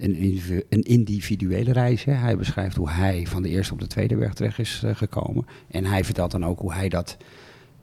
een, 0.68 0.82
individuele 0.82 1.72
reis. 1.72 2.04
Hè. 2.04 2.12
Hij 2.12 2.36
beschrijft 2.36 2.76
hoe 2.76 2.90
hij 2.90 3.26
van 3.26 3.42
de 3.42 3.48
eerste 3.48 3.72
op 3.72 3.80
de 3.80 3.86
tweede 3.86 4.16
berg 4.16 4.34
terecht 4.34 4.58
is 4.58 4.82
uh, 4.84 4.94
gekomen. 4.94 5.46
En 5.68 5.84
hij 5.84 6.04
vertelt 6.04 6.30
dan 6.30 6.44
ook 6.44 6.58
hoe 6.58 6.72
hij 6.72 6.88
dat 6.88 7.16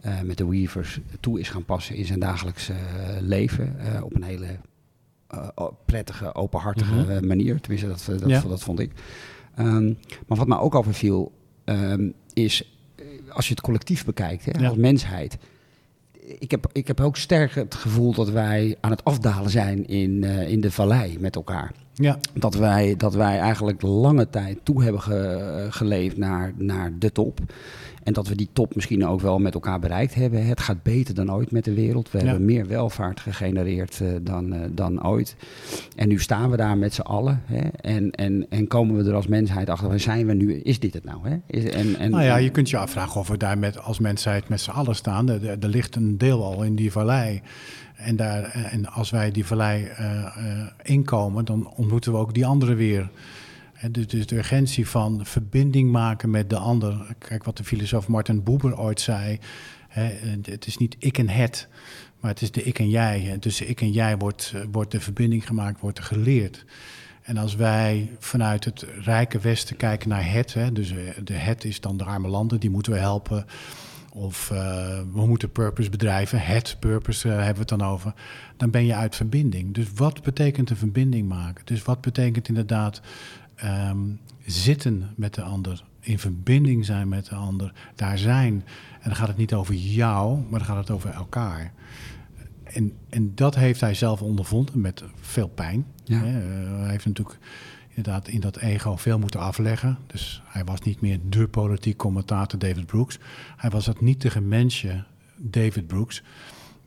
uh, 0.06 0.22
met 0.22 0.38
de 0.38 0.48
Weavers 0.48 1.00
toe 1.20 1.40
is 1.40 1.50
gaan 1.50 1.66
passen 1.66 1.96
in 1.96 2.06
zijn 2.06 2.20
dagelijkse 2.20 2.74
leven. 3.20 3.76
op 4.04 4.16
een 4.16 4.24
hele 4.24 4.60
prettige, 5.86 6.36
openhartige 6.36 6.94
mm 6.94 7.10
-hmm. 7.10 7.28
manier. 7.28 7.62
Tenminste, 7.62 7.88
dat, 7.88 8.20
dat, 8.20 8.30
ja. 8.30 8.42
dat 8.42 8.64
vond 8.64 8.80
ik. 8.80 8.92
Um, 9.60 9.98
maar 10.28 10.38
wat 10.38 10.48
mij 10.48 10.58
ook 10.58 10.76
overviel 10.76 11.32
um, 11.66 12.14
is, 12.34 12.81
als 13.34 13.48
je 13.48 13.54
het 13.54 13.62
collectief 13.62 14.06
bekijkt, 14.06 14.46
hè, 14.46 14.60
ja. 14.60 14.68
als 14.68 14.78
mensheid 14.78 15.38
ik 16.40 16.52
heb, 16.52 16.70
ik 16.72 16.88
heb 16.88 17.00
ook 17.00 17.18
sterk 17.18 17.56
het 17.56 17.76
gevoel 17.76 18.14
dat 18.14 18.30
wij 18.30 18.78
aan 18.80 18.92
het 18.92 19.04
afdalen 19.04 19.50
zijn 19.50 19.88
in, 19.88 20.24
uh, 20.24 20.50
in 20.50 20.62
de 20.62 20.72
vallei 20.72 21.18
met 21.20 21.36
elkaar. 21.36 21.72
Ja. 21.94 22.20
Dat, 22.34 22.56
wij, 22.56 22.96
dat 22.98 23.14
wij 23.14 23.40
eigenlijk 23.40 23.82
lange 23.82 24.30
tijd 24.30 24.60
toe 24.64 24.84
hebben 24.84 25.02
ge, 25.02 25.68
geleefd 25.70 26.18
naar, 26.18 26.54
naar 26.58 26.92
de 27.00 27.12
top. 27.12 27.40
En 28.04 28.14
dat 28.14 28.28
we 28.28 28.36
die 28.36 28.50
top 28.54 28.76
misschien 28.76 29.06
ook 29.06 29.22
wel 29.22 29.40
met 29.40 29.54
elkaar 29.54 29.80
bereikt 29.80 30.14
hebben. 30.14 30.46
Het 30.46 30.60
gaat 30.60 30.84
beter 30.84 31.16
dan 31.16 31.34
ooit 31.34 31.52
met 31.52 31.64
de 31.64 31.74
wereld. 31.74 32.12
We 32.12 32.20
ja. 32.20 32.26
hebben 32.26 32.46
meer 32.46 32.68
welvaart 32.68 33.20
gegenereerd 33.20 34.00
uh, 34.02 34.10
dan, 34.22 34.54
uh, 34.54 34.60
dan 34.72 35.06
ooit. 35.06 35.36
En 35.96 36.08
nu 36.08 36.20
staan 36.20 36.50
we 36.50 36.58
daar 36.58 36.78
met 36.78 36.94
z'n 36.94 37.02
allen. 37.02 37.42
Hè? 37.46 37.68
En, 37.68 38.12
en, 38.12 38.46
en 38.50 38.68
komen 38.68 38.96
we 38.96 39.10
er 39.10 39.16
als 39.16 39.28
mensheid 39.28 39.70
achter. 39.70 39.90
Waar 39.90 40.00
zijn 40.00 40.26
we 40.26 40.34
nu? 40.34 40.54
Is 40.54 40.80
dit 40.80 40.94
het 40.94 41.04
nou? 41.04 41.30
Hè? 41.30 41.38
Is, 41.48 41.64
en, 41.64 41.96
en, 41.96 42.12
nou 42.12 42.24
ja, 42.24 42.36
je 42.36 42.50
kunt 42.50 42.70
je 42.70 42.78
afvragen 42.78 43.20
of 43.22 43.28
we 43.28 43.38
daar 43.38 43.58
met, 43.58 43.82
als 43.82 44.00
mensheid 44.00 44.50
met 44.50 44.62
z'n 44.62 44.72
allen 44.72 44.96
staan. 44.96 45.30
Er, 45.30 45.50
er 45.60 45.70
ligt 45.70 45.96
een 45.96 46.18
deel 46.18 46.44
al 46.44 46.64
in 46.64 46.76
die 46.76 46.92
vallei. 46.92 47.42
En, 48.02 48.16
daar, 48.16 48.44
en 48.44 48.86
als 48.86 49.10
wij 49.10 49.32
die 49.32 49.46
vallei 49.46 49.84
uh, 49.84 50.36
uh, 50.38 50.68
inkomen, 50.84 51.46
dan 51.46 51.74
ontmoeten 51.76 52.12
we 52.12 52.18
ook 52.18 52.34
die 52.34 52.46
anderen 52.46 52.76
weer. 52.76 53.10
Dus, 53.92 54.08
dus 54.08 54.26
de 54.26 54.36
urgentie 54.36 54.88
van 54.88 55.26
verbinding 55.26 55.92
maken 55.92 56.30
met 56.30 56.50
de 56.50 56.58
ander. 56.58 57.16
Kijk 57.18 57.44
wat 57.44 57.58
de 57.58 57.64
filosoof 57.64 58.08
Martin 58.08 58.44
Buber 58.44 58.80
ooit 58.80 59.02
zei. 59.02 59.40
Hè, 59.88 60.04
het 60.44 60.68
is 60.68 60.78
niet 60.78 60.96
ik 61.00 61.18
en 61.18 61.30
het, 61.30 61.68
maar 62.20 62.32
het 62.32 62.42
is 62.42 62.52
de 62.52 62.64
ik 62.64 62.80
en 62.80 62.90
jij. 62.90 63.38
Tussen 63.40 63.70
ik 63.70 63.82
en 63.82 63.92
jij 63.92 64.18
wordt, 64.18 64.54
wordt 64.72 64.92
de 64.92 65.00
verbinding 65.00 65.48
gemaakt, 65.48 65.80
wordt 65.80 65.98
er 65.98 66.04
geleerd. 66.04 66.66
En 67.22 67.38
als 67.38 67.56
wij 67.56 68.12
vanuit 68.20 68.66
het 68.66 68.86
rijke 69.02 69.40
Westen 69.40 69.78
kijken 69.78 70.10
naar 70.10 70.32
het, 70.32 70.54
hè, 70.54 70.72
dus 70.72 70.94
de 71.24 71.34
het 71.34 71.64
is 71.64 71.80
dan 71.80 71.98
de 71.98 72.04
arme 72.04 72.28
landen, 72.28 72.60
die 72.60 72.70
moeten 72.70 72.92
we 72.92 73.00
helpen. 73.00 73.46
Of 74.14 74.50
uh, 74.54 74.58
we 75.14 75.26
moeten 75.28 75.52
purpose 75.52 75.90
bedrijven, 75.90 76.40
het 76.40 76.78
purpose 76.80 77.28
uh, 77.28 77.34
hebben 77.34 77.54
we 77.54 77.60
het 77.60 77.80
dan 77.80 77.82
over. 77.84 78.14
Dan 78.58 78.70
ben 78.70 78.86
je 78.86 78.96
uit 78.96 79.16
verbinding. 79.16 79.74
Dus 79.74 79.88
wat 79.96 80.22
betekent 80.22 80.70
een 80.70 80.78
verbinding 80.78 81.28
maken? 81.28 81.66
Dus 81.66 81.84
wat 81.84 82.02
betekent 82.02 82.48
inderdaad 82.48 83.02
um, 83.64 84.20
zitten 84.46 85.10
met 85.16 85.34
de 85.34 85.42
ander, 85.42 85.84
in 86.00 86.20
verbinding 86.20 86.86
zijn 86.86 87.08
met 87.08 87.26
de 87.26 87.36
ander, 87.36 87.74
daar 87.96 88.18
zijn. 88.18 88.54
En 89.00 89.10
dan 89.10 89.16
gaat 89.16 89.28
het 89.28 89.38
niet 89.38 89.54
over 89.54 89.74
jou, 89.74 90.40
maar 90.50 90.60
dan 90.60 90.68
gaat 90.68 90.78
het 90.78 90.92
over 90.92 91.10
elkaar. 91.10 91.74
En, 92.64 92.94
en 93.10 93.32
dat 93.36 93.56
heeft 93.56 93.82
hij 93.82 93.94
zelf 93.94 94.22
ondervonden 94.22 94.82
met 94.82 95.04
veel 95.22 95.48
pijn. 95.48 95.86
Ja. 96.04 96.18
Uh, 96.18 96.24
hij 96.80 96.90
heeft 96.90 97.06
natuurlijk 97.06 97.38
inderdaad 97.96 98.28
in 98.28 98.40
dat 98.40 98.58
ego 98.58 98.96
veel 98.96 99.20
moeten 99.20 99.40
afleggen. 99.40 99.98
Dus 100.08 100.42
hij 100.46 100.64
was 100.64 100.82
niet 100.82 101.02
meer 101.02 101.20
de 101.30 101.48
politiek 101.48 101.98
commentator 101.98 102.60
David 102.60 102.86
Brooks. 102.86 103.20
Hij 103.58 103.70
was 103.70 103.86
dat 103.86 104.02
nietige 104.02 104.42
mensje 104.42 105.04
David 105.38 105.88
Brooks, 105.88 106.24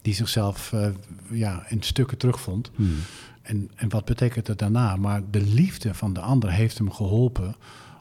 die 0.03 0.15
zichzelf 0.15 0.73
uh, 0.73 0.87
ja, 1.31 1.65
in 1.69 1.83
stukken 1.83 2.19
terugvond. 2.19 2.71
Hmm. 2.75 2.97
En, 3.43 3.71
en 3.75 3.89
wat 3.89 4.05
betekent 4.05 4.47
het 4.47 4.59
daarna? 4.59 4.97
Maar 4.97 5.23
de 5.31 5.43
liefde 5.43 5.95
van 5.95 6.13
de 6.13 6.21
ander 6.21 6.51
heeft 6.51 6.79
hem 6.79 6.91
geholpen 6.91 7.55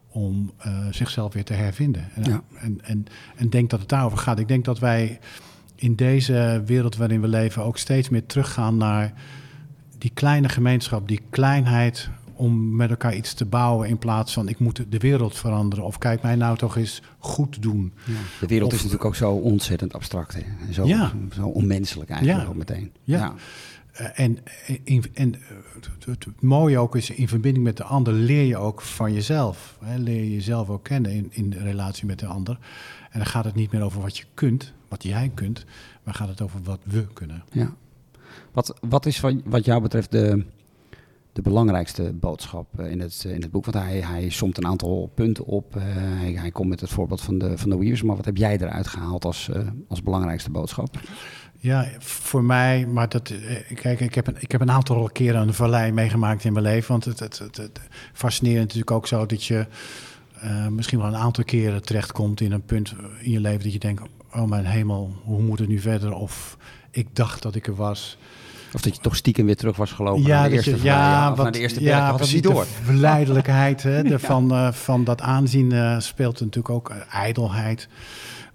om 0.08 0.54
uh, 0.66 0.78
zichzelf 0.92 1.34
weer 1.34 1.44
te 1.44 1.54
hervinden. 1.54 2.10
Ja. 2.22 2.44
En, 2.56 2.80
en, 2.84 3.06
en 3.36 3.50
denk 3.50 3.70
dat 3.70 3.80
het 3.80 3.90
daarover 3.90 4.18
gaat. 4.18 4.40
Ik 4.40 4.48
denk 4.48 4.66
dat 4.66 4.80
wij 4.80 5.20
in 5.76 5.96
deze 5.96 6.64
wereld 6.66 6.96
waarin 6.96 7.22
we 7.22 7.28
leven 7.28 7.64
ook 7.64 7.78
steeds 7.78 8.10
meer 8.10 8.26
teruggaan 8.26 8.78
naar 8.78 9.14
die 9.98 10.12
kleine 10.14 10.50
gemeenschap, 10.50 11.08
die 11.08 11.22
kleinheid 11.30 12.10
om 12.44 12.76
met 12.76 12.90
elkaar 12.90 13.16
iets 13.16 13.34
te 13.34 13.46
bouwen 13.46 13.90
in 13.90 13.98
plaats 13.98 14.34
van 14.34 14.48
ik 14.48 14.60
moet 14.60 14.86
de 14.90 14.98
wereld 14.98 15.38
veranderen 15.38 15.86
of 15.86 15.98
kijk 15.98 16.22
mij 16.22 16.36
nou 16.36 16.58
toch 16.58 16.78
eens 16.78 17.02
goed 17.20 17.62
doen. 17.62 17.94
Ja. 18.06 18.14
De 18.40 18.48
wereld 18.48 18.72
of, 18.72 18.78
is 18.78 18.84
natuurlijk 18.84 19.10
ook 19.10 19.16
zo 19.16 19.32
ontzettend 19.32 19.94
abstract 19.94 20.34
hè? 20.34 20.74
Zo, 20.74 20.86
ja. 20.86 21.12
zo 21.36 21.48
onmenselijk 21.48 22.10
eigenlijk 22.10 22.50
ook 22.50 22.56
meteen. 22.56 22.92
ja. 23.04 23.34
Uh, 24.02 24.20
en, 24.20 24.38
in, 24.84 25.04
en 25.14 25.36
het, 25.74 26.06
het, 26.06 26.42
mooie 26.42 26.78
ook 26.78 26.96
is, 26.96 27.10
in 27.10 27.28
verbinding 27.28 27.66
met 27.66 27.78
de 27.78 27.84
ander 27.84 28.14
leer 28.14 28.44
je 28.44 28.58
ook 28.58 28.82
van 28.82 29.14
jezelf. 29.14 29.78
Hè? 29.84 29.98
Leer 29.98 30.24
je 30.24 30.32
jezelf 30.32 30.70
ook 30.70 30.84
kennen 30.84 31.12
in, 31.12 31.28
in 31.32 31.50
de 31.50 31.60
relatie 31.60 32.06
met 32.06 32.20
de 32.20 32.26
ander. 32.26 32.58
En 33.12 33.20
dan 33.20 33.28
gaat 33.28 33.46
het 33.46 33.56
niet 33.56 33.72
meer 33.72 33.82
over 33.82 34.02
wat 34.02 34.18
je 34.18 34.24
kunt, 34.34 34.74
wat 34.88 35.04
jij 35.04 35.32
kunt, 35.34 35.66
maar 36.04 36.14
gaat 36.14 36.28
het 36.28 36.42
over 36.42 36.60
wat 36.64 36.80
we 36.84 37.08
kunnen. 37.14 37.44
Ja. 37.52 37.74
Wat, 38.52 38.78
wat 38.82 39.06
is 39.06 39.20
wat, 39.20 39.34
wat 39.46 39.66
jou 39.66 39.82
betreft 39.82 40.12
de, 40.12 40.46
de 41.34 41.42
belangrijkste 41.42 42.14
boodschap 42.14 42.80
in 42.80 43.00
het, 43.00 43.24
in 43.28 43.42
het 43.42 43.52
boek? 43.52 43.66
Want 43.66 43.86
hij, 43.86 44.00
hij 44.00 44.30
somt 44.30 44.58
een 44.58 44.66
aantal 44.66 45.12
punten 45.16 45.46
op. 45.46 45.76
Uh, 45.76 45.84
hij, 45.86 46.32
hij 46.32 46.52
komt 46.52 46.70
met 46.70 46.80
het 46.80 46.90
voorbeeld 46.90 47.22
van 47.22 47.38
de, 47.38 47.58
van 47.58 47.70
de 47.70 47.78
Weavers. 47.78 48.04
Maar 48.04 48.16
wat 48.16 48.26
heb 48.26 48.38
jij 48.38 48.58
eruit 48.58 48.88
gehaald 48.88 49.26
als, 49.26 49.50
als 49.88 50.04
belangrijkste 50.04 50.52
boodschap? 50.52 51.00
Ja, 51.58 51.88
voor 52.00 52.44
mij, 52.44 52.86
maar 52.88 53.10
dat, 53.10 53.30
eh, 53.30 53.76
kijk, 53.76 54.00
ik 54.00 54.16
heb, 54.16 54.28
een, 54.28 54.36
ik 54.40 54.52
heb 54.52 54.62
een 54.62 54.72
aantal 54.72 55.10
keren 55.14 55.42
een 55.42 55.54
vallei 55.54 55.92
meegemaakt 55.92 56.44
in 56.44 56.54
mijn 56.54 56.66
leven. 56.66 56.92
Want 56.92 57.06
het, 57.06 57.20
het, 57.20 57.38
het, 57.38 57.80
fascinerend 58.14 58.64
natuurlijk 58.64 58.92
ook 58.92 59.08
zo 59.08 59.26
dat 59.26 59.44
je 59.44 59.68
misschien 60.70 61.00
wel 61.00 61.08
een 61.08 61.16
aantal 61.16 61.44
keren 61.44 61.82
terechtkomt 61.82 62.42
in 62.42 62.52
een 62.52 62.66
punt 62.66 62.96
in 63.22 63.32
je 63.32 63.40
leven 63.40 63.64
dat 63.64 63.74
je 63.74 63.80
denkt: 63.80 64.02
oh 64.34 64.50
mijn 64.50 64.66
hemel, 64.66 65.16
hoe 65.24 65.42
moet 65.42 65.60
het 65.60 65.68
nu 65.68 65.80
verder? 65.80 66.14
Of 66.14 66.58
ik 66.92 67.16
dacht 67.16 67.42
dat 67.42 67.56
ik 67.56 67.68
er 67.68 67.76
was. 67.76 68.18
Of 68.74 68.82
dat 68.82 68.96
je 68.96 69.02
toch 69.02 69.16
stiekem 69.16 69.46
weer 69.46 69.56
terug 69.56 69.76
was 69.76 69.92
gelopen 69.92 70.24
ja, 70.24 70.40
naar 70.40 70.50
de 70.50 70.56
eerste 70.56 70.76
je, 70.76 70.84
ja, 70.84 71.30
wat, 71.30 71.44
naar 71.44 71.52
de 71.52 71.60
eerste 71.60 71.80
berg, 71.80 71.92
ja, 71.92 72.06
had 72.06 72.16
precies, 72.16 72.42
door. 72.42 72.64
De 72.64 72.70
verleidelijkheid 72.92 73.84
hè, 73.84 74.04
de, 74.04 74.20
van, 74.30 74.54
uh, 74.54 74.72
van 74.72 75.04
dat 75.04 75.22
aanzien 75.22 75.74
uh, 75.74 76.00
speelt 76.00 76.40
natuurlijk 76.40 76.70
ook 76.70 76.90
ijdelheid, 77.10 77.88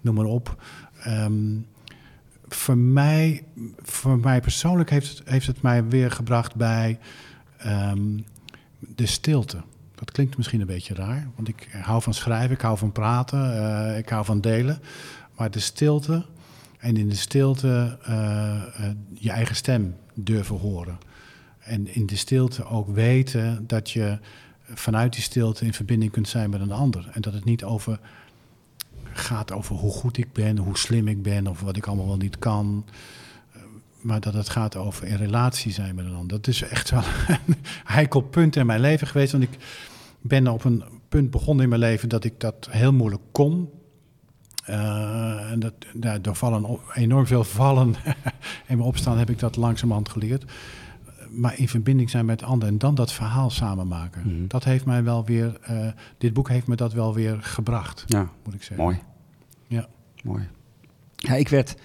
noem 0.01 0.15
maar 0.15 0.25
op. 0.25 0.63
Um, 1.07 1.65
voor 2.47 2.77
mij, 2.77 3.43
voor 3.81 4.19
mij 4.19 4.41
persoonlijk 4.41 4.89
heeft 4.89 5.17
het, 5.17 5.29
heeft 5.29 5.47
het 5.47 5.61
mij 5.61 5.87
weer 5.87 6.11
gebracht 6.11 6.55
bij 6.55 6.99
um, 7.65 8.25
de 8.95 9.05
stilte. 9.05 9.57
Dat 9.95 10.11
klinkt 10.11 10.37
misschien 10.37 10.61
een 10.61 10.67
beetje 10.67 10.93
raar, 10.93 11.27
want 11.35 11.47
ik 11.47 11.67
hou 11.81 12.01
van 12.01 12.13
schrijven, 12.13 12.51
ik 12.51 12.61
hou 12.61 12.77
van 12.77 12.91
praten, 12.91 13.55
uh, 13.55 13.97
ik 13.97 14.09
hou 14.09 14.25
van 14.25 14.41
delen. 14.41 14.81
Maar 15.35 15.51
de 15.51 15.59
stilte 15.59 16.25
en 16.77 16.97
in 16.97 17.09
de 17.09 17.15
stilte 17.15 17.97
uh, 18.09 18.15
uh, 18.79 18.87
je 19.13 19.31
eigen 19.31 19.55
stem 19.55 19.95
durven 20.23 20.57
horen. 20.57 20.97
En 21.59 21.95
in 21.95 22.05
de 22.05 22.15
stilte 22.15 22.65
ook 22.65 22.89
weten 22.89 23.63
dat 23.67 23.91
je 23.91 24.19
vanuit 24.73 25.13
die 25.13 25.21
stilte 25.21 25.65
in 25.65 25.73
verbinding 25.73 26.11
kunt 26.11 26.27
zijn 26.27 26.49
met 26.49 26.61
een 26.61 26.71
ander. 26.71 27.09
En 27.11 27.21
dat 27.21 27.33
het 27.33 27.45
niet 27.45 27.63
over 27.63 27.99
gaat 29.03 29.51
over 29.51 29.75
hoe 29.75 29.91
goed 29.91 30.17
ik 30.17 30.33
ben, 30.33 30.57
hoe 30.57 30.77
slim 30.77 31.07
ik 31.07 31.21
ben 31.21 31.47
of 31.47 31.61
wat 31.61 31.77
ik 31.77 31.85
allemaal 31.85 32.07
wel 32.07 32.17
niet 32.17 32.39
kan. 32.39 32.85
Maar 34.01 34.19
dat 34.19 34.33
het 34.33 34.49
gaat 34.49 34.75
over 34.75 35.07
in 35.07 35.15
relatie 35.15 35.71
zijn 35.71 35.95
met 35.95 36.05
een 36.05 36.15
ander. 36.15 36.27
Dat 36.27 36.47
is 36.47 36.61
echt 36.61 36.89
wel 36.89 37.03
een 37.47 37.55
heikel 37.83 38.21
punt 38.21 38.55
in 38.55 38.65
mijn 38.65 38.79
leven 38.79 39.07
geweest. 39.07 39.31
Want 39.31 39.43
ik 39.43 39.57
ben 40.21 40.47
op 40.47 40.63
een 40.63 40.83
punt 41.09 41.31
begonnen 41.31 41.63
in 41.63 41.69
mijn 41.69 41.81
leven 41.81 42.09
dat 42.09 42.23
ik 42.23 42.39
dat 42.39 42.67
heel 42.71 42.93
moeilijk 42.93 43.23
kon. 43.31 43.69
Uh, 44.69 45.51
en 45.51 45.59
dat, 45.59 45.73
ja, 46.01 46.19
door 46.19 46.35
vallen, 46.35 46.79
enorm 46.93 47.27
veel 47.27 47.43
vallen 47.43 47.95
en 48.67 48.77
mijn 48.77 48.81
opstaan 48.81 49.17
heb 49.17 49.29
ik 49.29 49.39
dat 49.39 49.55
langzamerhand 49.55 50.09
geleerd. 50.09 50.51
Maar 51.29 51.59
in 51.59 51.67
verbinding 51.67 52.09
zijn 52.09 52.25
met 52.25 52.43
anderen 52.43 52.73
en 52.73 52.79
dan 52.79 52.95
dat 52.95 53.11
verhaal 53.11 53.49
samen 53.49 53.87
maken. 53.87 54.21
Mm 54.23 54.29
-hmm. 54.29 54.47
Dat 54.47 54.63
heeft 54.63 54.85
mij 54.85 55.03
wel 55.03 55.25
weer, 55.25 55.59
uh, 55.69 55.87
dit 56.17 56.33
boek 56.33 56.49
heeft 56.49 56.67
me 56.67 56.75
dat 56.75 56.93
wel 56.93 57.13
weer 57.13 57.37
gebracht, 57.41 58.03
ja, 58.07 58.29
moet 58.43 58.53
ik 58.53 58.63
zeggen. 58.63 58.85
Mooi. 58.85 58.99
Ja. 59.67 59.87
Mooi. 60.23 60.47
Ja, 61.15 61.35
ik 61.35 61.47
werd, 61.47 61.75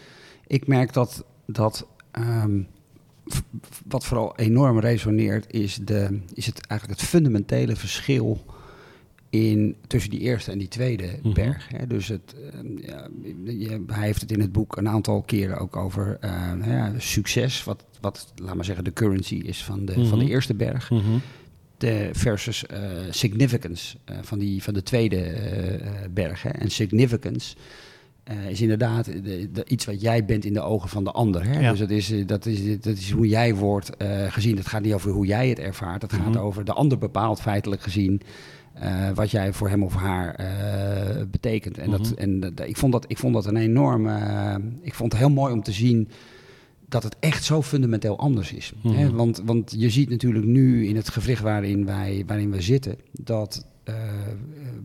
ik 0.47 0.67
merk 0.67 0.93
dat, 0.93 1.25
dat 1.47 1.87
um, 2.13 2.69
wat 3.87 4.05
vooral 4.05 4.37
enorm 4.37 4.79
resoneert, 4.79 5.53
is, 5.53 5.79
de, 5.83 6.21
is 6.35 6.47
het 6.47 6.67
eigenlijk 6.67 7.01
het 7.01 7.09
fundamentele 7.09 7.77
verschil 7.77 8.45
in, 9.35 9.77
tussen 9.87 10.11
die 10.11 10.21
eerste 10.21 10.51
en 10.51 10.59
die 10.59 10.69
tweede 10.69 11.19
Mhm. 11.23 11.35
berg. 11.35 11.69
Hè. 11.69 11.87
Dus 11.87 12.09
het, 12.09 12.35
ehm, 12.53 12.67
ja, 12.87 13.09
je- 13.45 13.85
hij 13.87 14.07
heeft 14.07 14.21
het 14.21 14.33
in 14.33 14.41
het 14.41 14.53
boek 14.53 14.77
een 14.77 14.89
aantal 14.89 15.23
keren 15.23 15.59
ook 15.59 15.77
over 15.77 16.19
ja, 16.65 16.93
succes, 16.99 17.65
wat, 17.65 17.85
wat, 18.01 18.33
laat 18.37 18.55
maar 18.55 18.65
zeggen, 18.65 18.85
de 18.85 18.93
currency 18.93 19.35
is 19.35 19.65
van 19.65 19.85
de, 19.85 19.93
van 19.93 20.19
de 20.19 20.25
Mhm. 20.25 20.33
eerste 20.33 20.55
berg. 20.55 20.91
Mhm. 20.91 21.03
De 21.79 22.09
versus 22.13 22.67
eh, 22.67 22.81
significance 23.11 23.97
eh, 24.05 24.17
van, 24.23 24.39
die, 24.39 24.63
van 24.63 24.75
de 24.75 24.83
tweede 24.83 25.17
eh, 25.21 25.91
berg. 26.11 26.43
Hè. 26.43 26.49
En 26.51 26.71
significance 26.71 27.57
is 28.49 28.61
inderdaad 28.61 29.05
de, 29.05 29.49
de- 29.53 29.65
iets 29.67 29.85
wat 29.85 30.01
jij 30.01 30.25
bent 30.25 30.45
in 30.45 30.53
de 30.53 30.61
ogen 30.61 30.89
van 30.89 31.05
de 31.05 31.11
ander. 31.11 31.45
Hè. 31.45 31.61
Ja. 31.61 31.71
Dus 31.71 31.79
dat 31.79 31.91
is, 31.91 32.13
dat, 32.27 32.47
is, 32.47 32.81
dat 32.81 32.97
is 32.97 33.11
hoe 33.11 33.29
jij 33.29 33.55
wordt 33.55 33.91
gezien. 34.29 34.57
Het 34.57 34.67
gaat 34.67 34.83
niet 34.83 34.93
over 34.93 35.11
hoe 35.11 35.27
jij 35.27 35.49
het 35.49 35.59
ervaart. 35.59 36.03
Het 36.03 36.13
gaat 36.13 36.37
over 36.37 36.65
de 36.65 36.73
ander 36.73 36.99
bepaalt 36.99 37.41
feitelijk 37.41 37.83
gezien 37.83 38.21
eh, 38.75 39.11
wat 39.15 39.31
jij 39.31 39.53
voor 39.53 39.69
hem 39.69 39.83
of 39.83 39.95
haar 39.95 40.35
eh, 40.35 41.23
betekent. 41.31 41.79
En, 41.79 41.91
dat, 41.91 42.01
Mhm. 42.01 42.15
en 42.15 42.55
ik, 42.67 42.77
vond 42.77 42.93
dat, 42.93 43.05
ik 43.09 43.19
vond 43.19 43.35
dat 43.35 43.47
een 43.47 43.57
enorm... 43.57 44.07
eh, 44.09 44.55
ik 44.81 44.95
vond 44.95 45.13
het 45.13 45.21
heel 45.21 45.31
mooi 45.31 45.53
om 45.53 45.63
te 45.63 45.73
zien 45.73 46.09
dat 46.89 47.03
het 47.03 47.17
echt 47.21 47.45
zo 47.45 47.63
fundamenteel 47.63 48.19
anders 48.19 48.53
is. 48.53 48.73
Mhm. 48.83 48.95
Hè? 48.95 49.11
Want, 49.11 49.43
want 49.45 49.75
je 49.79 49.91
ziet 49.91 50.09
natuurlijk 50.11 50.45
nu 50.45 50.87
in 50.87 50.97
het 50.97 51.09
gewricht 51.09 51.43
waarin 51.43 51.85
wij, 51.87 52.25
waarin 52.27 52.51
we 52.51 52.61
zitten... 52.63 52.97
dat 53.13 53.67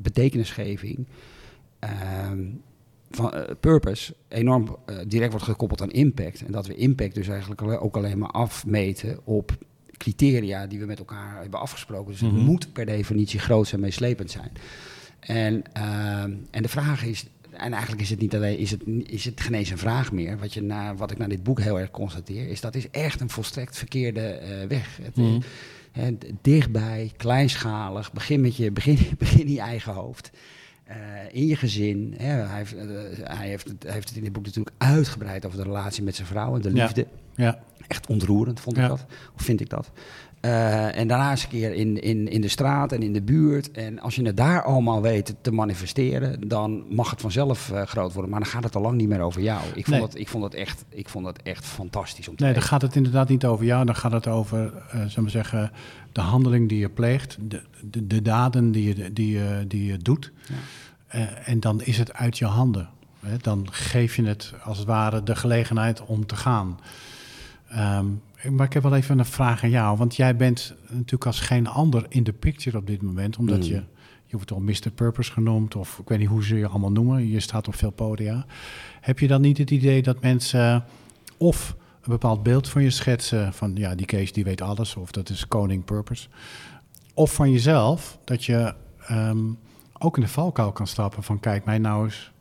betekenisgeving... 0.02 1.06
ehm, 1.80 2.46
van 3.12 3.34
purpose 3.60 4.16
enorm 4.28 4.78
direct 5.08 5.32
wordt 5.32 5.46
gekoppeld 5.46 5.82
aan 5.82 5.92
impact. 5.92 6.46
En 6.46 6.52
dat 6.52 6.68
we 6.68 6.76
impact 6.76 7.16
dus 7.16 7.28
eigenlijk 7.28 7.62
ook 7.62 7.98
alleen 7.98 8.18
maar 8.18 8.30
afmeten 8.32 9.20
op 9.24 9.58
criteria 10.00 10.68
die 10.68 10.80
we 10.80 10.86
met 10.86 11.00
elkaar 11.00 11.42
hebben 11.42 11.60
afgesproken. 11.60 12.12
Dus 12.12 12.22
Mhm. 12.22 12.36
het 12.36 12.44
moet 12.46 12.74
per 12.74 12.86
definitie 12.86 13.40
groot 13.40 13.72
en 13.72 13.80
meeslepend 13.80 14.32
zijn. 14.32 14.52
En, 15.20 15.64
ehm, 15.74 16.34
en 16.52 16.62
de 16.62 16.70
vraag 16.70 17.04
is, 17.06 17.26
en 17.52 17.72
eigenlijk 17.72 18.02
is 18.02 18.10
het 18.10 18.20
niet 18.20 18.36
alleen, 18.36 18.58
is 18.58 18.72
het, 18.72 18.82
is 19.04 19.26
het 19.26 19.42
geen 19.42 19.54
eens 19.54 19.70
een 19.70 19.78
vraag 19.78 20.12
meer. 20.12 20.38
Wat, 20.38 20.54
je 20.54 20.62
na, 20.62 20.96
wat 20.96 21.12
ik 21.12 21.18
naar 21.18 21.30
dit 21.30 21.44
boek 21.44 21.60
heel 21.62 21.80
erg 21.80 21.92
constateer, 21.92 22.48
is 22.50 22.62
dat 22.62 22.76
is 22.76 22.90
echt 22.90 23.22
een 23.22 23.30
volstrekt 23.30 23.78
verkeerde 23.78 24.22
eh, 24.22 24.68
weg. 24.68 24.98
Het, 25.02 25.16
Mhm. 25.16 25.40
hè, 25.92 26.18
dichtbij, 26.42 27.12
kleinschalig, 27.18 28.14
begin 28.14 28.42
met 28.42 28.56
je, 28.56 28.72
begin, 28.72 28.98
begin 29.18 29.46
in 29.48 29.54
je 29.54 29.60
eigen 29.60 29.94
hoofd. 29.94 30.32
Eh, 30.90 30.96
in 31.32 31.46
je 31.48 31.56
gezin. 31.56 32.14
Hè, 32.18 32.26
hij, 32.28 32.58
heeft, 32.58 32.76
eh, 32.76 32.86
hij, 33.38 33.48
heeft 33.48 33.68
het, 33.68 33.84
hij 33.84 33.94
heeft 33.94 34.08
het 34.08 34.18
in 34.18 34.24
dit 34.24 34.34
boek 34.34 34.46
natuurlijk 34.46 34.76
uitgebreid 34.78 35.46
over 35.46 35.58
de 35.58 35.64
relatie 35.64 36.04
met 36.04 36.16
zijn 36.16 36.28
vrouw 36.28 36.56
en 36.56 36.62
de 36.62 36.74
Ja. 36.74 36.84
liefde. 36.84 37.08
Ja. 37.36 37.60
Echt 37.88 38.08
ontroerend 38.08 38.60
vond 38.60 38.78
ik 38.78 38.82
Ja. 38.84 38.88
dat. 38.90 39.06
Of 39.36 39.42
vind 39.42 39.62
ik 39.62 39.70
dat. 39.70 39.92
Eh, 40.40 40.98
en 40.98 41.08
daarna 41.08 41.32
eens 41.32 41.44
een 41.44 41.50
keer 41.50 41.74
in, 41.74 42.02
in, 42.02 42.28
in 42.28 42.42
de 42.42 42.48
straat 42.48 42.92
en 42.92 43.02
in 43.02 43.14
de 43.14 43.22
buurt. 43.22 43.72
En 43.72 44.00
als 44.00 44.16
je 44.16 44.26
het 44.26 44.38
daar 44.38 44.64
allemaal 44.64 45.02
weet 45.02 45.36
te 45.42 45.52
manifesteren, 45.52 46.48
dan 46.48 46.84
mag 46.90 47.10
het 47.10 47.22
vanzelf 47.22 47.72
eh, 47.72 47.82
groot 47.82 48.14
worden. 48.14 48.32
Maar 48.32 48.40
dan 48.40 48.50
gaat 48.50 48.64
het 48.64 48.76
al 48.76 48.82
lang 48.82 48.96
niet 48.98 49.08
meer 49.08 49.20
over 49.22 49.42
jou. 49.42 49.62
Ik 49.74 49.86
vond, 49.86 49.98
Nee. 49.98 50.02
het, 50.02 50.16
ik 50.16 50.28
vond, 50.28 50.44
het, 50.44 50.54
echt, 50.54 50.86
ik 50.90 51.10
vond 51.10 51.26
het 51.26 51.42
echt 51.42 51.66
fantastisch 51.66 52.28
om 52.28 52.36
te 52.36 52.44
Nee, 52.44 52.54
dan 52.54 52.62
gaat 52.62 52.82
het 52.82 52.96
inderdaad 52.96 53.30
niet 53.30 53.46
over 53.46 53.66
jou. 53.66 53.86
Dan 53.86 53.96
gaat 53.96 54.12
het 54.12 54.28
over, 54.28 54.74
eh 54.92 55.00
zullen 55.08 55.24
we 55.24 55.30
zeggen, 55.30 55.72
de 56.12 56.22
handeling 56.22 56.70
die 56.70 56.80
je 56.80 56.90
pleegt, 56.90 57.38
de, 57.42 57.62
de, 57.82 58.08
de 58.08 58.22
daden 58.22 58.72
die 58.72 58.96
je, 58.96 59.14
die, 59.14 59.32
je, 59.38 59.66
die 59.68 59.86
je 59.86 59.98
doet. 59.98 60.32
Ja. 60.48 60.56
Eh, 61.08 61.50
en 61.50 61.60
dan 61.60 61.82
is 61.82 61.98
het 61.98 62.14
uit 62.14 62.38
je 62.38 62.46
handen. 62.46 62.90
Hè? 63.20 63.38
Dan 63.38 63.68
geef 63.72 64.16
je 64.16 64.24
het 64.24 64.54
als 64.64 64.78
het 64.78 64.88
ware 64.88 65.24
de 65.24 65.36
gelegenheid 65.36 66.06
om 66.06 66.26
te 66.26 66.36
gaan. 66.36 66.80
Ehm, 67.70 68.06
maar 68.52 68.66
ik 68.66 68.74
heb 68.74 68.84
wel 68.84 68.96
even 68.96 69.20
een 69.20 69.26
vraag 69.26 69.64
aan 69.64 69.70
jou. 69.70 69.98
Want 69.98 70.16
jij 70.16 70.36
bent 70.36 70.76
natuurlijk 70.90 71.26
als 71.26 71.40
geen 71.40 71.68
ander 71.68 72.06
in 72.10 72.24
de 72.24 72.34
picture 72.34 72.78
op 72.78 72.88
dit 72.88 73.02
moment. 73.02 73.38
Omdat 73.38 73.58
Mm. 73.58 73.64
je, 73.64 73.84
je 74.26 74.36
wordt 74.36 74.52
al 74.52 74.60
Mr. 74.60 74.92
Purpose 74.96 75.32
genoemd. 75.32 75.76
Of 75.76 76.00
ik 76.00 76.08
weet 76.10 76.20
niet 76.20 76.28
hoe 76.28 76.44
ze 76.44 76.58
je 76.58 76.68
allemaal 76.68 76.92
noemen. 76.92 77.28
Je 77.28 77.40
staat 77.40 77.68
op 77.68 77.76
veel 77.76 77.92
podia. 77.92 78.46
Heb 79.02 79.20
je 79.20 79.28
dan 79.28 79.42
niet 79.42 79.58
het 79.58 79.72
idee 79.72 80.02
dat 80.02 80.22
mensen 80.22 80.84
of 81.38 81.76
een 82.02 82.10
bepaald 82.12 82.44
beeld 82.44 82.70
van 82.70 82.84
je 82.84 82.90
schetsen. 82.90 83.54
Van 83.54 83.76
ja, 83.76 83.96
die 83.96 84.06
Kees 84.06 84.34
die 84.34 84.44
weet 84.44 84.62
alles. 84.62 84.96
Of 84.96 85.12
dat 85.12 85.30
is 85.30 85.48
koning 85.48 85.86
Purpose. 85.86 86.28
Of 87.14 87.34
van 87.34 87.52
jezelf. 87.52 88.20
Dat 88.24 88.46
je 88.46 88.74
ehm, 89.08 89.40
ook 89.98 90.16
in 90.18 90.24
de 90.24 90.30
valkuil 90.30 90.72
kan 90.72 90.88
stappen 90.88 91.24
van 91.24 91.40
kijk 91.40 91.66
mij 91.66 91.78
nou 91.78 92.04
eens. 92.06 92.32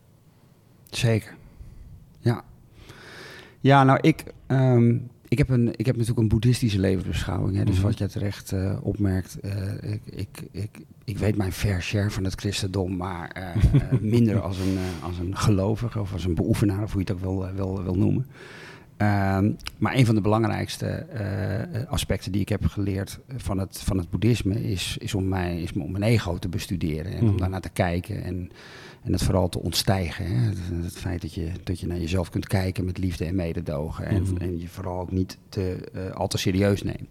Zeker. 0.91 1.35
Ja. 2.21 2.43
Ja, 3.61 3.85
nou, 3.85 3.99
ik, 4.01 4.25
ehm, 4.47 4.97
ik, 5.29 5.39
heb, 5.39 5.49
een, 5.49 5.69
ik 5.77 5.87
heb 5.87 5.95
natuurlijk 5.95 6.19
een 6.23 6.29
boeddhistische 6.29 6.79
levensbeschouwing. 6.79 7.57
Hè, 7.57 7.65
dus 7.65 7.75
Mhm. 7.77 7.85
wat 7.85 7.99
je 7.99 8.07
terecht 8.09 8.53
eh, 8.53 8.77
opmerkt, 8.83 9.41
eh, 9.41 9.93
ik, 9.93 10.01
ik, 10.05 10.29
ik, 10.53 10.79
ik 11.05 11.19
weet 11.19 11.37
mijn 11.37 11.53
fair 11.53 11.83
share 11.83 12.11
van 12.11 12.25
het 12.25 12.35
christendom, 12.41 12.97
maar 12.97 13.31
eh, 13.31 13.63
minder 14.01 14.41
als 14.41 14.59
een, 14.59 14.79
als 15.03 15.19
een 15.19 15.37
gelovige 15.37 16.01
of 16.01 16.13
als 16.13 16.25
een 16.25 16.35
beoefenaar, 16.35 16.83
of 16.83 16.93
hoe 16.93 17.03
je 17.05 17.13
het 17.13 17.25
ook 17.25 17.41
wil, 17.41 17.55
wil, 17.55 17.83
wil 17.83 17.95
noemen. 17.95 18.27
Ehm, 18.99 19.51
maar 19.79 19.95
een 19.97 20.07
van 20.07 20.15
de 20.15 20.21
belangrijkste 20.21 20.87
eh, 20.87 21.91
aspecten 21.91 22.33
die 22.33 22.41
ik 22.41 22.49
heb 22.49 22.67
geleerd 22.67 23.19
van 23.37 23.59
het, 23.59 23.79
van 23.81 23.99
het 23.99 24.11
boeddhisme 24.11 24.63
is, 24.71 24.97
is, 25.01 25.15
om 25.15 25.29
mij, 25.29 25.63
is 25.63 25.73
om 25.73 25.91
mijn 25.91 26.03
ego 26.05 26.39
te 26.39 26.49
bestuderen 26.49 27.13
en 27.13 27.21
om 27.21 27.27
Mhm. 27.29 27.37
daarnaar 27.37 27.61
te 27.61 27.69
kijken 27.71 28.23
en, 28.25 28.51
en 29.03 29.13
het 29.13 29.23
vooral 29.23 29.49
te 29.49 29.59
ontstijgen. 29.63 30.25
Hè? 30.27 30.47
Het, 30.47 30.59
het 30.85 30.97
feit 30.99 31.21
dat 31.23 31.35
je, 31.35 31.51
dat 31.65 31.81
je 31.81 31.87
naar 31.87 31.99
jezelf 31.99 32.31
kunt 32.31 32.47
kijken 32.47 32.85
met 32.85 32.99
liefde 32.99 33.25
en 33.25 33.35
mededogen 33.35 34.07
en, 34.07 34.23
Mhm. 34.23 34.37
en 34.37 34.61
je 34.61 34.69
vooral 34.69 35.01
ook 35.01 35.13
niet 35.13 35.39
te, 35.49 35.91
eh, 35.95 36.11
al 36.11 36.29
te 36.29 36.39
serieus 36.39 36.83
neemt. 36.83 37.09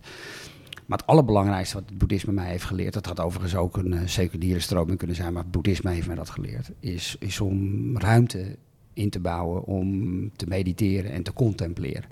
Maar 0.86 0.97
het 0.97 1.08
allerbelangrijkste 1.08 1.76
wat 1.76 1.89
het 1.89 1.97
boeddhisme 1.97 2.34
mij 2.34 2.50
heeft 2.50 2.63
geleerd, 2.63 2.93
dat 2.93 3.06
had 3.06 3.19
overigens 3.19 3.56
ook 3.56 3.78
een 3.78 3.93
uh, 3.93 4.00
seculiere 4.06 4.60
stroming 4.60 4.97
kunnen 4.97 5.15
zijn, 5.15 5.34
maar 5.34 5.43
het 5.43 5.52
boeddhisme 5.52 5.91
heeft 5.91 6.08
mij 6.08 6.15
dat 6.15 6.30
geleerd, 6.30 6.71
is, 6.80 7.15
is 7.19 7.39
om 7.41 7.97
ruimte 7.97 8.56
in 8.98 9.10
te 9.10 9.20
bouwen 9.20 9.64
om 9.64 10.32
te 10.36 10.46
mediteren 10.48 11.12
en 11.12 11.24
te 11.24 11.34
contempleren. 11.34 12.06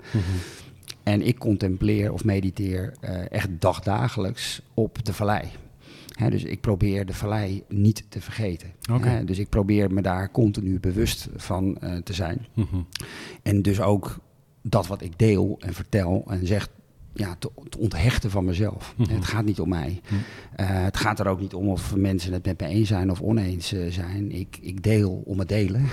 En 1.02 1.22
ik 1.22 1.38
contempleer 1.38 2.12
of 2.12 2.24
mediteer 2.24 2.94
eh, 3.00 3.30
echt 3.30 3.48
dagdagelijks 3.58 4.62
op 4.74 5.04
de 5.04 5.12
vallei. 5.12 5.42
Hè, 6.16 6.30
dus 6.30 6.44
ik 6.44 6.60
probeer 6.60 7.06
de 7.06 7.14
vallei 7.14 7.62
niet 7.68 8.04
te 8.08 8.20
vergeten. 8.20 8.72
Hè, 9.00 9.24
dus 9.24 9.38
ik 9.38 9.48
probeer 9.48 9.92
me 9.92 10.02
daar 10.02 10.30
continu 10.30 10.80
bewust 10.80 11.28
van 11.36 11.78
eh, 11.78 11.96
te 11.96 12.12
zijn. 12.12 12.46
Mhm. 12.54 12.76
En 13.42 13.62
dus 13.62 13.80
ook 13.80 14.18
dat 14.62 14.86
wat 14.86 15.02
ik 15.02 15.18
deel 15.18 15.56
en 15.60 15.74
vertel 15.74 16.24
en 16.28 16.46
zeg, 16.46 16.68
ja, 17.14 17.36
te, 17.38 17.50
te 17.68 17.78
onthechten 17.78 18.30
van 18.30 18.44
mezelf. 18.44 18.94
Mhm. 18.96 19.14
Het 19.14 19.24
gaat 19.24 19.44
niet 19.44 19.60
om 19.60 19.68
mij. 19.68 20.00
Mhm. 20.04 20.14
Eh, 20.56 20.84
het 20.84 20.96
gaat 20.96 21.20
er 21.20 21.28
ook 21.28 21.40
niet 21.40 21.54
om 21.54 21.68
of 21.68 21.96
mensen 21.96 22.32
het 22.32 22.44
met 22.44 22.60
me 22.60 22.66
eens 22.66 22.88
zijn 22.88 23.10
of 23.10 23.20
oneens 23.20 23.74
zijn. 23.88 24.32
Ik, 24.32 24.58
ik 24.60 24.82
deel 24.82 25.22
om 25.24 25.38
het 25.38 25.48
delen. 25.48 25.86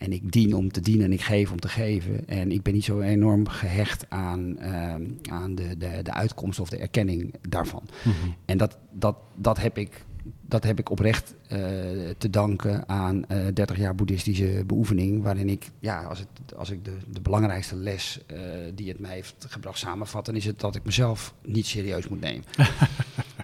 En 0.00 0.12
ik 0.12 0.32
dien 0.32 0.54
om 0.54 0.72
te 0.72 0.80
dienen 0.80 1.04
en 1.04 1.12
ik 1.12 1.20
geef 1.20 1.50
om 1.50 1.60
te 1.60 1.68
geven. 1.68 2.28
En 2.28 2.52
ik 2.52 2.62
ben 2.62 2.74
niet 2.74 2.84
zo 2.84 3.00
enorm 3.00 3.48
gehecht 3.48 4.06
aan, 4.08 4.58
ehm, 4.58 5.04
aan 5.30 5.54
de, 5.54 5.76
de, 5.76 6.00
de 6.02 6.12
uitkomst 6.12 6.60
of 6.60 6.68
de 6.68 6.76
erkenning 6.76 7.34
daarvan. 7.48 7.82
Mhm. 8.04 8.14
En 8.44 8.58
dat, 8.58 8.78
dat, 8.90 9.16
dat, 9.36 9.58
heb, 9.58 9.78
ik, 9.78 10.04
dat 10.40 10.64
heb 10.64 10.78
ik 10.78 10.90
oprecht 10.90 11.34
eh, 11.48 11.58
te 12.18 12.30
danken 12.30 12.88
aan 12.88 13.26
eh 13.26 13.46
30 13.54 13.78
jaar 13.78 13.94
boeddhistische 13.94 14.62
beoefening. 14.66 15.22
Waarin 15.22 15.48
ik, 15.48 15.70
ja, 15.78 16.02
als, 16.02 16.18
het, 16.18 16.54
als 16.56 16.70
ik 16.70 16.84
de, 16.84 16.96
de 17.10 17.20
belangrijkste 17.20 17.76
les 17.76 18.20
eh, 18.26 18.38
die 18.74 18.88
het 18.88 18.98
mij 18.98 19.14
heeft 19.14 19.46
gebracht 19.48 19.78
samenvat, 19.78 20.26
dan 20.26 20.36
is 20.36 20.44
het 20.44 20.60
dat 20.60 20.74
ik 20.74 20.84
mezelf 20.84 21.34
niet 21.44 21.66
serieus 21.66 22.08
moet 22.08 22.20
nemen. 22.20 22.44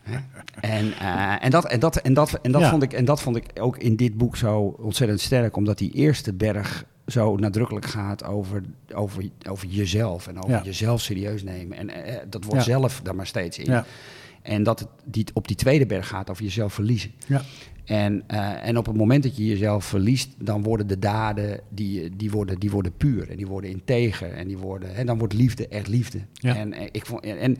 En, 0.61 0.92
eh, 0.99 1.45
en, 1.45 1.51
dat, 1.51 1.64
en, 1.66 1.81
dat, 1.81 1.97
en, 1.97 2.14
dat, 2.14 2.38
en, 2.42 2.53
dat 2.53 2.61
Ja. 2.61 2.71
vond 2.71 2.83
ik, 2.83 2.92
en 2.92 3.05
dat 3.05 3.23
vond 3.23 3.37
ik 3.37 3.45
ook 3.61 3.79
in 3.79 3.97
dit 3.97 4.16
boek 4.16 4.37
zo 4.37 4.61
ontzettend 4.81 5.21
sterk, 5.21 5.57
omdat 5.57 5.79
die 5.79 5.90
eerste 5.92 6.33
berg 6.35 6.85
zo 7.07 7.37
nadrukkelijk 7.37 7.87
gaat 7.87 8.25
over, 8.25 8.62
over, 8.95 9.25
over 9.49 9.66
jezelf 9.69 10.27
en 10.27 10.37
over 10.38 10.51
Ja. 10.51 10.62
jezelf 10.64 11.01
serieus 11.01 11.42
nemen. 11.42 11.79
En 11.79 11.90
eh, 12.05 12.16
dat 12.29 12.45
wordt 12.45 12.64
Ja. 12.64 12.71
zelf 12.73 13.01
daar 13.03 13.14
maar 13.14 13.27
steeds 13.27 13.59
in. 13.59 13.83
En 14.42 14.62
dat 14.62 14.79
het 14.79 14.88
die, 15.05 15.25
op 15.33 15.49
die 15.49 15.57
tweede 15.57 15.87
berg 15.87 16.09
gaat 16.09 16.31
over 16.31 16.42
jezelf 16.45 16.73
verliezen. 16.75 17.11
Ja. 17.27 17.42
En, 17.85 18.23
eh, 18.27 18.66
en 18.69 18.77
op 18.79 18.87
het 18.87 18.97
moment 18.97 19.23
dat 19.23 19.37
je 19.37 19.47
jezelf 19.47 19.85
verliest, 19.85 20.29
dan 20.38 20.62
worden 20.62 20.87
de 20.87 20.99
daden 20.99 21.61
die, 21.69 22.16
die, 22.16 22.31
worden, 22.31 22.59
die 22.59 22.71
worden 22.71 22.92
puur 22.97 23.31
en 23.31 23.37
die 23.37 23.47
worden 23.47 23.71
integer 23.71 24.33
en 24.33 24.47
die 24.49 24.59
worden, 24.59 24.95
en 24.95 25.07
dan 25.07 25.19
wordt 25.19 25.33
liefde 25.35 25.69
echt 25.69 25.88
liefde. 25.88 26.19
Ja. 26.33 26.57
En, 26.57 26.92
ik 26.95 27.07
vond, 27.07 27.25
en, 27.25 27.38
en 27.38 27.57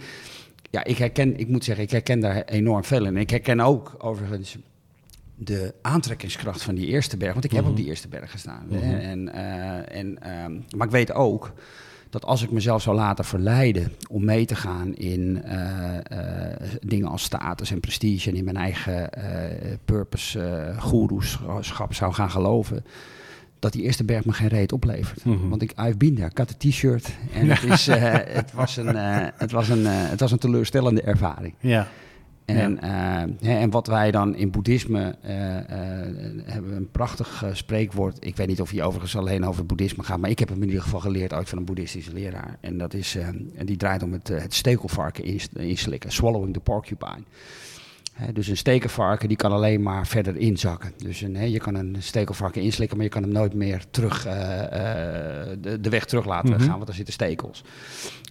ja, 0.71 0.85
ik 0.85 0.99
herken, 0.99 1.37
ik 1.39 1.49
moet 1.49 1.65
zeggen, 1.65 1.85
ik 1.85 1.91
herken 1.91 2.21
daar 2.21 2.43
enorm 2.45 2.85
veel 2.85 3.05
in. 3.07 3.17
Ik 3.17 3.31
herken 3.31 3.61
ook 3.61 3.95
overigens 3.99 4.57
de 5.35 5.75
aantrekkingskracht 5.83 6.63
van 6.63 6.75
die 6.75 6.87
eerste 6.87 7.17
berg, 7.17 7.33
want 7.33 7.45
ik 7.45 7.51
heb 7.51 7.61
Mhm. 7.63 7.71
op 7.71 7.77
die 7.77 7.87
eerste 7.87 8.09
berg 8.09 8.31
gestaan. 8.31 8.67
Mhm. 8.69 8.83
En, 8.83 9.33
eh, 9.33 9.99
en, 9.99 10.23
ehm, 10.23 10.53
maar 10.77 10.87
ik 10.87 10.93
weet 10.93 11.13
ook 11.13 11.53
dat 12.11 12.25
als 12.25 12.43
ik 12.43 12.51
mezelf 12.51 12.83
zou 12.83 12.97
laten 12.97 13.25
verleiden 13.25 13.93
om 14.11 14.25
mee 14.25 14.45
te 14.45 14.55
gaan 14.55 14.95
in 14.95 15.43
eh, 15.43 15.97
eh, 15.97 16.61
dingen 16.81 17.09
als 17.09 17.23
status 17.23 17.71
en 17.71 17.81
prestige 17.81 18.31
en 18.31 18.37
in 18.37 18.45
mijn 18.45 18.57
eigen 18.57 19.11
purpose, 19.85 20.73
goeroeschap 20.79 21.95
zou 21.95 22.13
gaan 22.13 22.31
geloven, 22.31 22.85
dat 23.67 23.75
die 23.75 23.83
eerste 23.85 24.05
berg 24.05 24.25
me 24.25 24.33
geen 24.33 24.49
reet 24.49 24.73
oplevert. 24.73 25.25
Mhm. 25.25 25.49
Want 25.49 25.63
ik, 25.63 25.71
I've 25.81 25.97
been 25.97 26.15
there, 26.15 26.29
ik 26.31 26.39
had 26.39 26.51
een 26.59 26.71
t-shirt 26.71 27.09
en 27.33 27.49
het, 27.51 27.63
is, 27.73 27.89
eh, 27.89 28.13
het, 28.27 28.53
was 28.53 28.77
een, 28.77 28.97
eh, 28.97 29.27
het, 29.37 29.51
was 29.53 29.69
een, 29.69 29.87
eh, 29.87 29.93
het 29.95 30.21
was 30.21 30.33
een 30.33 30.39
teleurstellende 30.39 31.01
ervaring. 31.03 31.55
Ja. 31.61 31.89
En, 32.45 32.81
eh, 32.83 32.91
hè, 33.49 33.59
en 33.59 33.71
wat 33.71 33.87
wij 33.87 34.11
dan 34.11 34.35
in 34.37 34.51
boeddhisme 34.51 35.17
eh, 35.23 35.57
eh, 35.59 35.65
hebben 36.45 36.73
een 36.77 36.91
prachtig 36.91 37.43
eh, 37.43 37.51
spreekwoord. 37.53 38.17
Ik 38.21 38.37
weet 38.37 38.47
niet 38.47 38.61
of 38.61 38.71
hij 38.71 38.83
overigens 38.83 39.17
alleen 39.17 39.45
over 39.45 39.59
het 39.59 39.67
boeddhisme 39.67 40.03
gaat, 40.03 40.19
maar 40.19 40.31
ik 40.31 40.39
heb 40.39 40.49
hem 40.49 40.63
in 40.63 40.67
ieder 40.69 40.83
geval 40.83 41.01
geleerd 41.01 41.33
uit 41.33 41.49
van 41.49 41.59
een 41.59 41.65
boeddhistische 41.65 42.13
leraar. 42.13 42.57
En 42.61 42.79
dat 42.79 42.95
is, 42.95 43.17
eh, 43.17 43.27
en 43.27 43.67
die 43.67 43.77
draait 43.77 44.03
om 44.03 44.13
het, 44.13 44.31
eh, 44.31 44.41
het 44.41 44.55
stekelvarken 44.55 45.25
ins- 45.25 45.49
inslikken, 45.57 46.13
swallowing 46.13 46.53
the 46.53 46.61
porcupine. 46.61 47.23
Dus 48.33 48.49
een 48.49 48.57
stekelvarken 48.57 49.29
die 49.29 49.37
kan 49.37 49.53
alleen 49.53 49.83
maar 49.83 50.07
verder 50.07 50.37
inzakken. 50.37 50.93
Dus 50.97 51.21
een, 51.21 51.51
je 51.51 51.59
kan 51.59 51.75
een 51.75 51.97
stekelvarken 51.99 52.63
inslikken, 52.63 52.97
maar 52.97 53.07
je 53.07 53.13
kan 53.13 53.23
hem 53.23 53.33
nooit 53.33 53.55
meer 53.55 53.85
terug, 53.91 54.27
eh, 54.27 54.63
eh, 54.63 55.59
de, 55.61 55.81
de 55.81 55.89
weg 55.89 56.05
terug 56.05 56.25
laten 56.27 56.51
Mhm. 56.51 56.61
gaan, 56.61 56.73
want 56.75 56.87
daar 56.87 56.95
zitten 56.95 57.15
stekels. 57.15 57.65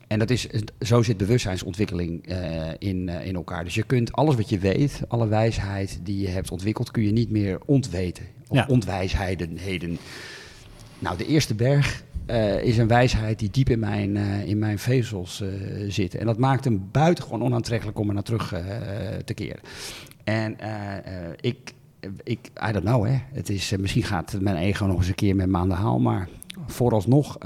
En 0.08 0.20
dat 0.20 0.30
is, 0.30 0.48
zo 0.80 1.02
zit 1.04 1.18
bewustzijnsontwikkeling 1.18 2.28
eh, 2.28 2.68
in, 2.80 3.10
in 3.10 3.36
elkaar. 3.36 3.64
Dus 3.64 3.76
je 3.76 3.84
kunt 3.84 4.12
alles 4.12 4.36
wat 4.36 4.50
je 4.50 4.60
weet, 4.60 5.02
alle 5.08 5.28
wijsheid 5.28 6.00
die 6.04 6.20
je 6.22 6.28
hebt 6.28 6.52
ontwikkeld, 6.52 6.92
kun 6.92 7.04
je 7.04 7.12
niet 7.12 7.30
meer 7.32 7.60
ontweten. 7.66 8.26
Of 8.48 8.58
Ja. 8.58 8.66
ontwijsheden. 8.70 9.58
Heden. 9.58 9.98
Nou, 11.00 11.18
de 11.18 11.26
eerste 11.26 11.56
berg 11.56 12.04
eh, 12.26 12.64
is 12.64 12.78
een 12.78 12.88
wijsheid 12.88 13.40
die 13.40 13.50
diep 13.50 13.70
in 13.70 13.80
mijn, 13.80 14.18
eh, 14.18 14.48
in 14.48 14.60
mijn 14.60 14.80
vezels 14.80 15.42
eh, 15.42 15.50
zit. 15.88 16.16
En 16.16 16.26
dat 16.26 16.38
maakt 16.38 16.64
hem 16.64 16.88
buitengewoon 16.92 17.44
onaantrekkelijk 17.44 18.00
om 18.00 18.08
er 18.08 18.14
naar 18.14 18.24
terug 18.24 18.48
te 19.26 19.34
keren. 19.34 19.60
En 20.24 20.58
ik, 21.40 21.74
ik, 22.24 22.52
I 22.70 22.72
don't 22.72 22.86
know, 22.86 23.06
hè. 23.06 23.18
Het 23.32 23.50
is, 23.50 23.76
misschien 23.78 24.04
gaat 24.04 24.38
mijn 24.40 24.56
ego 24.56 24.86
nog 24.86 24.98
eens 24.98 25.08
een 25.08 25.16
keer 25.16 25.36
met 25.36 25.50
me 25.50 25.58
aan 25.58 25.70
de 25.70 25.76
haal, 25.76 26.00
maar 26.00 26.30
vooralsnog 26.68 27.38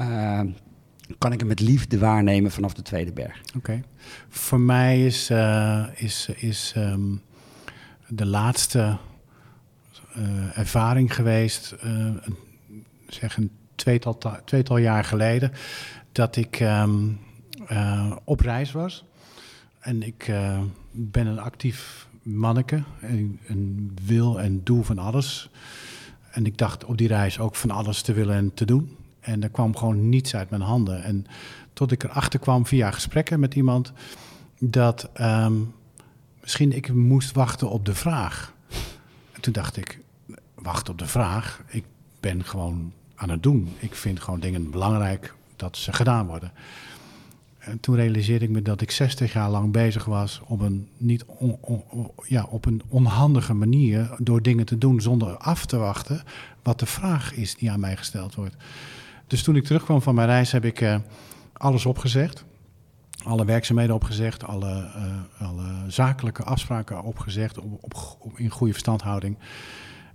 kan 1.17 1.31
ik 1.31 1.39
hem 1.39 1.47
met 1.47 1.59
liefde 1.59 1.97
waarnemen 1.97 2.51
vanaf 2.51 2.73
de 2.73 2.81
tweede 2.81 3.11
berg. 3.11 3.41
Oké. 3.57 3.81
Voor 4.29 4.59
mij 4.59 5.05
is, 5.05 5.31
is, 5.95 6.29
is 6.35 6.73
ehm, 6.75 7.15
de 8.07 8.25
laatste 8.25 8.97
ervaring 10.53 11.15
geweest, 11.15 11.75
zeg 13.07 13.37
een 13.37 13.51
tweetal, 13.79 14.17
ta- 14.17 14.41
tweetal 14.45 14.77
jaar 14.77 15.03
geleden, 15.03 15.51
dat 16.11 16.35
ik 16.35 16.59
ehm, 16.59 17.09
eh, 17.67 18.15
op 18.23 18.39
reis 18.39 18.71
was. 18.71 19.05
En 19.79 20.03
ik 20.03 20.27
eh, 20.27 20.59
ben 20.91 21.27
een 21.27 21.39
actief 21.39 22.07
manneke 22.21 22.83
en, 23.01 23.39
en 23.47 23.91
wil 24.05 24.39
en 24.39 24.63
doe 24.63 24.83
van 24.83 24.97
alles. 24.97 25.49
En 26.31 26.45
ik 26.45 26.57
dacht 26.57 26.85
op 26.85 26.97
die 26.97 27.07
reis 27.07 27.39
ook 27.39 27.55
van 27.55 27.71
alles 27.71 28.01
te 28.01 28.13
willen 28.13 28.35
en 28.35 28.53
te 28.53 28.65
doen. 28.65 28.97
En 29.19 29.43
er 29.43 29.49
kwam 29.49 29.75
gewoon 29.75 30.09
niets 30.09 30.35
uit 30.35 30.49
mijn 30.49 30.61
handen. 30.61 31.03
En 31.03 31.25
tot 31.73 31.91
ik 31.91 32.03
erachter 32.03 32.39
kwam 32.39 32.65
via 32.65 32.91
gesprekken 32.91 33.39
met 33.39 33.55
iemand 33.55 33.93
dat 34.59 35.09
ehm, 35.13 35.53
misschien 36.41 36.75
ik 36.75 36.93
moest 36.93 37.31
wachten 37.31 37.69
op 37.69 37.85
de 37.85 37.95
vraag. 37.95 38.53
En 39.31 39.41
toen 39.41 39.53
dacht 39.53 39.77
ik, 39.77 39.99
wacht 40.55 40.89
op 40.89 40.97
de 40.97 41.07
vraag. 41.07 41.63
Ik 41.67 41.85
ben 42.19 42.43
gewoon 42.43 42.93
aan 43.19 43.29
het 43.29 43.43
doen. 43.43 43.69
Ik 43.79 43.95
vind 43.95 44.19
gewoon 44.19 44.39
dingen 44.39 44.71
belangrijk 44.71 45.33
dat 45.55 45.77
ze 45.77 45.93
gedaan 45.93 46.27
worden. 46.27 46.51
En 47.57 47.79
toen 47.79 47.95
realiseerde 47.95 48.45
ik 48.45 48.51
me 48.51 48.61
dat 48.61 48.81
ik 48.81 48.91
60 48.91 49.33
jaar 49.33 49.49
lang 49.49 49.71
bezig 49.71 50.05
was 50.05 50.41
op 50.45 50.59
een, 50.59 50.89
niet 50.97 51.25
ja, 52.27 52.43
op 52.49 52.65
een 52.65 52.81
onhandige 52.87 53.53
manier 53.53 54.15
door 54.17 54.41
dingen 54.41 54.65
te 54.65 54.77
doen 54.77 55.01
zonder 55.01 55.37
af 55.37 55.65
te 55.65 55.77
wachten 55.77 56.23
wat 56.63 56.79
de 56.79 56.85
vraag 56.85 57.33
is 57.33 57.55
die 57.55 57.71
aan 57.71 57.79
mij 57.79 57.97
gesteld 57.97 58.35
wordt. 58.35 58.55
Dus 59.27 59.43
toen 59.43 59.55
ik 59.55 59.63
terugkwam 59.63 60.01
van 60.01 60.15
mijn 60.15 60.27
reis 60.27 60.51
heb 60.51 60.65
ik 60.65 60.81
eh, 60.81 60.95
alles 61.53 61.85
opgezegd. 61.85 62.45
Alle 63.23 63.45
werkzaamheden 63.45 63.95
opgezegd, 63.95 64.43
alle, 64.43 64.91
eh, 64.95 65.47
alle 65.47 65.65
zakelijke 65.87 66.43
afspraken 66.43 67.03
opgezegd 67.03 67.57
op, 67.57 67.83
op, 67.83 68.17
op- 68.19 68.39
in 68.39 68.49
goede 68.49 68.73
verstandhouding. 68.73 69.37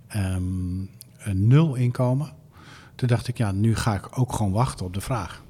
Ehm, 0.07 0.79
een 1.17 1.47
nul 1.47 1.75
inkomen. 1.75 2.33
Toen 2.95 3.07
dacht 3.07 3.27
ik, 3.27 3.37
ja, 3.37 3.51
nu 3.51 3.75
ga 3.75 3.93
ik 3.93 4.19
ook 4.19 4.33
gewoon 4.33 4.51
wachten 4.51 4.85
op 4.85 4.93
de 4.93 5.01
vraag. 5.01 5.43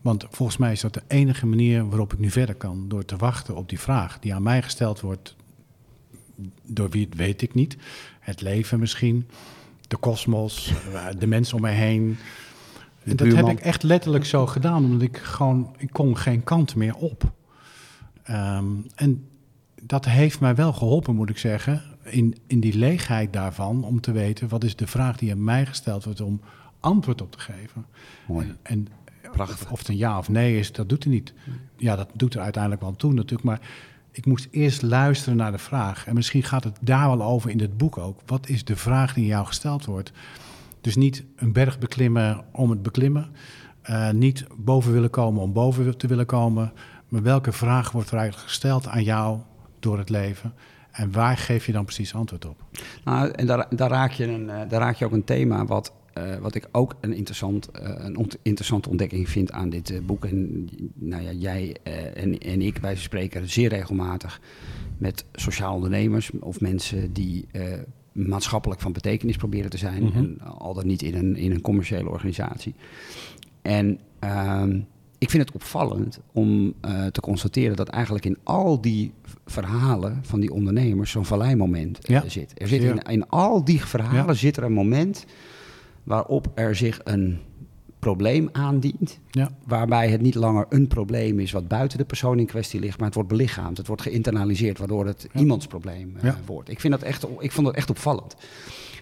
Want 0.00 0.26
volgens 0.30 0.58
mij 0.58 0.72
is 0.72 0.80
dat 0.80 0.94
de 0.94 1.02
enige 1.06 1.46
manier 1.46 1.88
waarop 1.88 2.12
ik 2.12 2.18
nu 2.18 2.30
verder 2.30 2.54
kan. 2.54 2.88
Door 2.88 3.04
te 3.04 3.16
wachten 3.16 3.56
op 3.56 3.68
die 3.68 3.80
vraag 3.80 4.18
die 4.18 4.34
aan 4.34 4.42
mij 4.42 4.62
gesteld 4.62 5.00
wordt. 5.00 5.36
Door 6.66 6.90
wie 6.90 7.04
het 7.04 7.14
weet 7.14 7.42
ik 7.42 7.54
niet. 7.54 7.76
Het 8.20 8.40
leven 8.40 8.78
misschien. 8.78 9.28
De 9.88 9.96
kosmos. 9.96 10.72
De 11.18 11.26
mensen 11.26 11.54
om 11.54 11.60
mij 11.60 11.74
heen. 11.74 12.18
En 13.04 13.16
dat 13.16 13.32
heb 13.32 13.48
ik 13.48 13.60
echt 13.60 13.82
letterlijk 13.82 14.24
zo 14.24 14.46
gedaan. 14.46 14.84
Omdat 14.84 15.02
ik 15.02 15.16
gewoon... 15.16 15.74
Ik 15.76 15.92
kon 15.92 16.16
geen 16.16 16.44
kant 16.44 16.74
meer 16.74 16.94
op. 16.94 17.32
Ehm, 18.22 18.66
en 18.94 19.28
dat 19.82 20.04
heeft 20.04 20.40
mij 20.40 20.54
wel 20.54 20.72
geholpen, 20.72 21.14
moet 21.14 21.30
ik 21.30 21.38
zeggen. 21.38 21.82
In, 22.10 22.36
in 22.46 22.60
die 22.60 22.78
leegheid 22.78 23.32
daarvan. 23.32 23.84
Om 23.84 24.00
te 24.00 24.12
weten 24.12 24.48
wat 24.48 24.64
is 24.64 24.76
de 24.76 24.86
vraag 24.86 25.16
die 25.16 25.30
aan 25.30 25.44
mij 25.44 25.66
gesteld 25.66 26.04
wordt. 26.04 26.20
Om 26.20 26.40
antwoord 26.80 27.22
op 27.22 27.32
te 27.32 27.38
geven. 27.38 27.86
Mooi. 28.26 28.54
En, 28.62 28.88
Prachtig. 29.32 29.62
of, 29.62 29.72
of 29.72 29.78
het 29.78 29.88
een 29.88 29.96
ja 29.96 30.18
of 30.18 30.28
nee 30.28 30.58
is, 30.58 30.72
dat 30.72 30.88
doet 30.88 31.04
er 31.04 31.10
niet. 31.10 31.34
Ja, 31.76 31.96
dat 31.96 32.08
doet 32.14 32.34
er 32.34 32.40
uiteindelijk 32.40 32.82
wel 32.82 32.96
toe 32.96 33.12
natuurlijk. 33.12 33.42
Maar 33.42 33.60
ik 34.10 34.26
moest 34.26 34.48
eerst 34.50 34.82
luisteren 34.82 35.36
naar 35.36 35.52
de 35.52 35.58
vraag. 35.58 36.06
En 36.06 36.14
misschien 36.14 36.42
gaat 36.42 36.64
het 36.64 36.78
daar 36.80 37.08
wel 37.08 37.22
over 37.22 37.50
in 37.50 37.58
dit 37.58 37.76
boek 37.76 37.98
ook. 37.98 38.20
Wat 38.26 38.48
is 38.48 38.64
de 38.64 38.76
vraag 38.76 39.14
die 39.14 39.26
jou 39.26 39.46
gesteld 39.46 39.84
wordt? 39.84 40.12
Dus 40.80 40.96
niet 40.96 41.24
een 41.36 41.52
berg 41.52 41.78
beklimmen 41.78 42.44
om 42.52 42.70
het 42.70 42.82
beklimmen. 42.82 43.28
Eh, 43.82 44.10
niet 44.10 44.46
boven 44.56 44.92
willen 44.92 45.10
komen 45.10 45.42
om 45.42 45.52
boven 45.52 45.96
te 45.96 46.06
willen 46.06 46.26
komen. 46.26 46.72
Maar 47.08 47.22
welke 47.22 47.52
vraag 47.52 47.90
wordt 47.92 48.10
er 48.10 48.18
eigenlijk 48.18 48.48
gesteld 48.48 48.86
aan 48.86 49.02
jou 49.02 49.38
door 49.78 49.98
het 49.98 50.08
leven? 50.08 50.54
En 50.90 51.12
waar 51.12 51.36
geef 51.36 51.66
je 51.66 51.72
dan 51.72 51.84
precies 51.84 52.14
antwoord 52.14 52.46
op? 52.46 52.64
Nou, 53.04 53.30
en 53.30 53.46
daar, 53.46 53.66
daar, 53.76 53.90
raak 53.90 54.12
je 54.12 54.24
een, 54.26 54.50
eh, 54.50 54.68
daar 54.68 54.80
raak 54.80 54.96
je 54.96 55.04
ook 55.04 55.12
een 55.12 55.24
thema 55.24 55.64
wat, 55.64 55.92
eh, 56.12 56.36
wat 56.36 56.54
ik 56.54 56.68
ook 56.72 56.96
een, 57.00 57.12
interessant, 57.12 57.70
eh, 57.70 57.94
een 57.98 58.16
ont- 58.16 58.38
interessante 58.42 58.88
ontdekking 58.88 59.28
vind 59.28 59.52
aan 59.52 59.70
dit 59.70 60.06
boek. 60.06 60.24
En 60.24 60.68
nou 60.94 61.22
ja, 61.22 61.30
jij 61.32 61.76
en, 62.14 62.38
en 62.38 62.62
ik, 62.62 62.78
wij 62.78 62.96
spreken 62.96 63.50
zeer 63.50 63.68
regelmatig 63.68 64.40
met 64.98 65.24
sociaal 65.32 65.74
ondernemers 65.74 66.30
of 66.40 66.60
mensen 66.60 67.12
die 67.12 67.46
maatschappelijk 68.12 68.80
van 68.80 68.92
betekenis 68.92 69.36
proberen 69.36 69.70
te 69.70 69.78
zijn. 69.78 70.04
Mhm. 70.04 70.16
En 70.16 70.40
al 70.40 70.74
dan 70.74 70.86
niet 70.86 71.02
in 71.02 71.14
een, 71.14 71.36
in 71.36 71.50
een 71.50 71.60
commerciële 71.60 72.08
organisatie. 72.08 72.74
En 73.62 73.98
ehm, 74.18 74.80
ik 75.18 75.30
vind 75.30 75.46
het 75.46 75.54
opvallend 75.54 76.20
om 76.32 76.74
eh, 76.80 77.06
te 77.06 77.20
constateren 77.20 77.76
dat 77.76 77.88
eigenlijk 77.88 78.24
in 78.24 78.36
al 78.42 78.80
die 78.80 79.12
verhalen 79.46 80.18
van 80.22 80.40
die 80.40 80.52
ondernemers 80.52 81.10
zo'n 81.10 81.24
valleimoment 81.24 81.98
eh, 81.98 82.22
Ja, 82.22 82.28
zit. 82.28 82.52
Er 82.60 82.68
zit 82.68 82.82
in, 82.82 83.02
in 83.02 83.28
al 83.28 83.64
die 83.64 83.84
verhalen 83.84 84.26
Ja. 84.26 84.32
zit 84.32 84.56
er 84.56 84.62
een 84.62 84.72
moment 84.72 85.24
waarop 86.02 86.50
er 86.54 86.74
zich 86.76 87.00
een 87.04 87.38
probleem 87.98 88.48
aandient. 88.52 89.18
Ja, 89.30 89.50
Waarbij 89.66 90.08
het 90.10 90.20
niet 90.20 90.34
langer 90.34 90.66
een 90.68 90.86
probleem 90.86 91.40
is 91.40 91.52
wat 91.52 91.68
buiten 91.68 91.98
de 91.98 92.04
persoon 92.04 92.38
in 92.38 92.46
kwestie 92.46 92.80
ligt, 92.80 92.96
maar 92.96 93.06
het 93.06 93.14
wordt 93.14 93.28
belichaamd, 93.30 93.76
het 93.76 93.86
wordt 93.86 94.02
geïnternaliseerd, 94.02 94.78
waardoor 94.78 95.06
het 95.06 95.28
iemands 95.34 95.66
probleem 95.66 96.16
eh, 96.20 96.34
wordt. 96.46 96.70
Ik, 96.70 96.80
vind 96.80 96.92
dat 96.92 97.02
echt, 97.02 97.26
ik 97.38 97.52
vond 97.52 97.66
dat 97.66 97.76
echt 97.76 97.90
opvallend. 97.90 98.36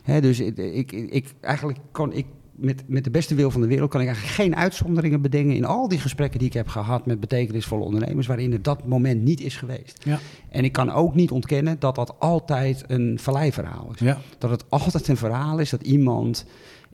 Hè, 0.02 0.20
dus 0.20 0.40
ik, 0.40 0.56
ik, 0.58 0.92
ik, 0.92 1.34
eigenlijk 1.40 1.78
kon 1.92 2.12
ik 2.12 2.26
met, 2.56 2.82
met 2.86 3.04
de 3.04 3.10
beste 3.10 3.34
wil 3.34 3.50
van 3.50 3.60
de 3.60 3.66
wereld 3.66 3.90
kan 3.90 4.00
ik 4.00 4.06
eigenlijk 4.06 4.36
geen 4.36 4.56
uitzonderingen 4.56 5.20
bedenken 5.22 5.56
in 5.56 5.64
al 5.64 5.88
die 5.88 5.98
gesprekken 5.98 6.38
die 6.38 6.48
ik 6.48 6.54
heb 6.54 6.68
gehad 6.68 7.06
met 7.06 7.20
betekenisvolle 7.20 7.84
ondernemers, 7.84 8.26
waarin 8.26 8.52
er 8.52 8.62
dat 8.62 8.86
moment 8.86 9.22
niet 9.22 9.40
is 9.40 9.56
geweest. 9.56 10.04
ja, 10.04 10.18
En 10.50 10.64
ik 10.64 10.72
kan 10.72 10.90
ook 10.92 11.14
niet 11.14 11.30
ontkennen 11.30 11.76
dat 11.78 11.94
dat 11.94 12.14
altijd 12.18 12.84
een 12.86 13.18
valleiverhaal 13.20 13.90
is. 13.94 14.00
ja. 14.00 14.18
Dat 14.38 14.50
het 14.50 14.64
altijd 14.68 15.08
een 15.08 15.16
verhaal 15.16 15.58
is 15.58 15.70
dat 15.70 15.82
iemand 15.82 16.46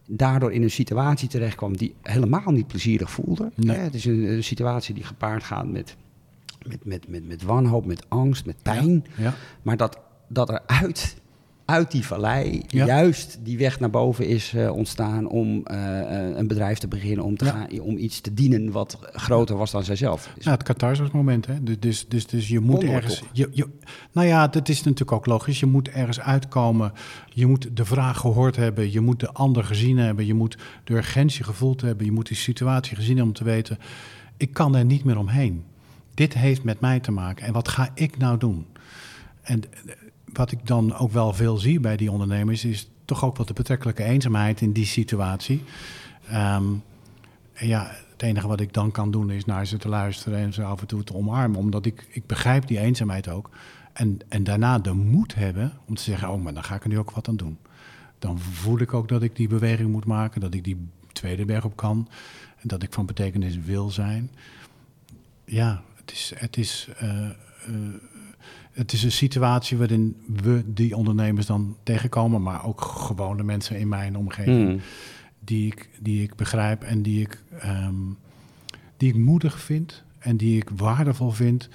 daardoor 0.06 0.52
in 0.52 0.62
een 0.62 0.70
situatie 0.70 1.28
terechtkwam 1.28 1.76
die 1.76 1.94
helemaal 2.02 2.50
niet 2.50 2.66
plezierig 2.66 3.10
voelde. 3.10 3.50
Nee. 3.54 3.76
Hè, 3.76 3.82
Het 3.82 3.94
is 3.94 4.04
een, 4.04 4.22
een 4.32 4.44
situatie 4.44 4.94
die 4.94 5.04
gepaard 5.04 5.44
gaat 5.44 5.68
met, 5.68 5.96
met, 6.66 6.84
met, 6.84 7.08
met, 7.08 7.28
met 7.28 7.42
wanhoop, 7.42 7.86
met 7.86 8.04
angst, 8.08 8.46
met 8.46 8.56
pijn. 8.62 9.04
ja. 9.16 9.34
Maar 9.62 9.76
dat, 9.76 9.98
dat 10.28 10.48
er 10.48 10.60
uit, 11.72 11.90
die 11.90 12.06
vallei 12.06 12.62
Ja. 12.66 12.86
juist 12.86 13.38
die 13.42 13.58
weg 13.58 13.80
naar 13.80 13.90
boven 13.90 14.26
is 14.26 14.54
eh, 14.54 14.72
ontstaan 14.72 15.28
om 15.28 15.66
eh, 15.66 16.00
eh, 16.00 16.36
een 16.36 16.46
bedrijf 16.46 16.78
te 16.78 16.88
beginnen, 16.88 17.24
om, 17.24 17.36
te 17.36 17.44
Ja. 17.44 17.50
gaan, 17.50 17.80
om 17.80 17.96
iets 17.96 18.20
te 18.20 18.34
dienen 18.34 18.70
wat 18.70 18.98
groter 19.12 19.56
was 19.56 19.70
dan 19.70 19.84
zijzelf. 19.84 20.30
Dus 20.34 20.44
Ja, 20.44 20.50
het 20.50 20.62
catharsismoment. 20.62 21.46
Hè? 21.46 21.62
Dus, 21.62 21.76
dus, 21.78 22.08
dus, 22.08 22.26
dus 22.26 22.48
je 22.48 22.60
moet 22.60 22.82
ergens. 22.82 23.22
Je, 23.32 23.48
je, 23.52 23.68
nou 24.12 24.26
ja, 24.26 24.48
dat 24.48 24.68
is 24.68 24.82
natuurlijk 24.82 25.12
ook 25.12 25.26
logisch. 25.26 25.60
Je 25.60 25.66
moet 25.66 25.88
ergens 25.88 26.20
uitkomen. 26.20 26.92
Je 27.28 27.46
moet 27.46 27.76
de 27.76 27.84
vraag 27.84 28.18
gehoord 28.18 28.56
hebben. 28.56 28.92
Je 28.92 29.00
moet 29.00 29.20
de 29.20 29.32
ander 29.32 29.64
gezien 29.64 29.98
hebben. 29.98 30.26
Je 30.26 30.34
moet 30.34 30.56
de 30.84 30.94
urgentie 30.94 31.44
gevoeld 31.44 31.80
hebben. 31.80 32.06
Je 32.06 32.12
moet 32.12 32.28
die 32.28 32.36
situatie 32.36 32.96
gezien 32.96 33.16
hebben 33.16 33.32
om 33.32 33.38
te 33.38 33.44
weten. 33.44 33.78
Ik 34.36 34.52
kan 34.52 34.74
er 34.76 34.84
niet 34.84 35.04
meer 35.04 35.18
omheen. 35.18 35.64
Dit 36.14 36.34
heeft 36.34 36.62
met 36.64 36.80
mij 36.80 37.00
te 37.00 37.12
maken. 37.12 37.46
En 37.46 37.52
wat 37.52 37.68
ga 37.68 37.90
ik 37.94 38.18
nou 38.18 38.38
doen? 38.38 38.66
En 39.42 39.62
wat 40.32 40.52
ik 40.52 40.66
dan 40.66 40.96
ook 40.96 41.12
wel 41.12 41.32
veel 41.32 41.56
zie 41.56 41.80
bij 41.80 41.96
die 41.96 42.10
ondernemers 42.10 42.64
is 42.64 42.90
toch 43.04 43.24
ook 43.24 43.36
wat 43.36 43.46
de 43.46 43.52
betrekkelijke 43.52 44.04
eenzaamheid 44.04 44.60
in 44.60 44.72
die 44.72 44.86
situatie. 44.86 45.62
En 46.26 46.82
ja, 47.54 47.94
het 48.12 48.22
enige 48.22 48.46
wat 48.46 48.60
ik 48.60 48.72
dan 48.72 48.90
kan 48.90 49.10
doen 49.10 49.30
is 49.30 49.44
naar 49.44 49.66
ze 49.66 49.76
te 49.76 49.88
luisteren 49.88 50.38
en 50.38 50.52
ze 50.52 50.62
af 50.62 50.80
en 50.80 50.86
toe 50.86 51.04
te 51.04 51.14
omarmen. 51.14 51.58
Omdat 51.58 51.86
ik, 51.86 52.06
ik 52.10 52.26
begrijp 52.26 52.66
die 52.66 52.78
eenzaamheid 52.78 53.28
ook. 53.28 53.50
En, 53.92 54.18
en 54.28 54.44
daarna 54.44 54.78
de 54.78 54.92
moed 54.92 55.34
hebben 55.34 55.72
om 55.84 55.94
te 55.94 56.02
zeggen, 56.02 56.30
oh, 56.30 56.42
maar 56.42 56.54
dan 56.54 56.64
ga 56.64 56.74
ik 56.74 56.82
er 56.82 56.88
nu 56.88 56.98
ook 56.98 57.10
wat 57.10 57.28
aan 57.28 57.36
doen. 57.36 57.58
Dan 58.18 58.38
voel 58.38 58.78
ik 58.78 58.94
ook 58.94 59.08
dat 59.08 59.22
ik 59.22 59.36
die 59.36 59.48
beweging 59.48 59.90
moet 59.90 60.06
maken, 60.06 60.40
dat 60.40 60.54
ik 60.54 60.64
die 60.64 60.88
tweede 61.12 61.44
berg 61.44 61.64
op 61.64 61.76
kan. 61.76 62.08
En 62.56 62.68
dat 62.68 62.82
ik 62.82 62.92
van 62.92 63.06
betekenis 63.06 63.58
wil 63.58 63.90
zijn. 63.90 64.30
Ja, 65.44 65.82
het 65.94 66.12
is, 66.12 66.32
het 66.36 66.56
is, 66.56 66.88
eh, 66.98 67.24
eh, 67.26 67.34
het 68.72 68.92
is 68.92 69.02
een 69.02 69.12
situatie 69.12 69.76
waarin 69.78 70.16
we 70.26 70.62
die 70.66 70.96
ondernemers 70.96 71.46
dan 71.46 71.76
tegenkomen, 71.82 72.42
maar 72.42 72.66
ook 72.66 72.80
gewone 72.80 73.42
mensen 73.42 73.78
in 73.78 73.88
mijn 73.88 74.16
omgeving. 74.16 74.68
Mm. 74.68 74.80
Die, 75.40 75.66
ik, 75.66 75.88
die 76.00 76.22
ik 76.22 76.34
begrijp 76.36 76.82
en 76.82 77.02
die 77.02 77.20
ik, 77.20 77.42
ehm, 77.58 77.94
die 78.96 79.08
ik 79.08 79.16
moedig 79.16 79.60
vind 79.60 80.02
en 80.18 80.36
die 80.36 80.56
ik 80.56 80.70
waardevol 80.76 81.30
vind. 81.30 81.68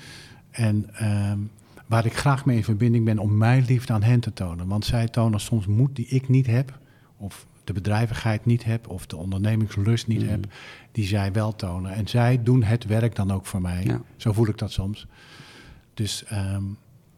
En 0.52 0.90
ehm, 0.94 1.38
waar 1.86 2.06
ik 2.06 2.14
graag 2.18 2.46
mee 2.46 2.58
in 2.58 2.64
verbinding 2.64 3.06
ben 3.06 3.20
om 3.20 3.38
mijn 3.38 3.66
liefde 3.68 3.94
aan 3.94 4.04
hen 4.04 4.20
te 4.20 4.34
tonen. 4.34 4.68
Want 4.68 4.86
zij 4.86 5.08
tonen 5.08 5.40
soms 5.40 5.66
moed 5.66 5.96
die 5.96 6.08
ik 6.08 6.30
niet 6.30 6.48
heb, 6.48 6.80
of 7.18 7.46
de 7.64 7.74
bedrijvigheid 7.74 8.46
niet 8.46 8.64
heb, 8.64 8.90
of 8.90 9.06
de 9.06 9.16
ondernemingslust 9.18 10.08
niet 10.08 10.22
Mm. 10.22 10.28
heb, 10.28 10.46
die 10.92 11.06
zij 11.06 11.32
wel 11.32 11.56
tonen. 11.56 11.94
En 11.94 12.08
zij 12.08 12.44
doen 12.44 12.64
het 12.64 12.86
werk 12.86 13.16
dan 13.16 13.32
ook 13.32 13.46
voor 13.46 13.62
mij. 13.62 13.84
Ja. 13.84 14.02
Zo 14.16 14.34
voel 14.34 14.48
ik 14.48 14.58
dat 14.58 14.72
soms. 14.72 15.08
Dus 15.94 16.24
ehm, 16.24 16.64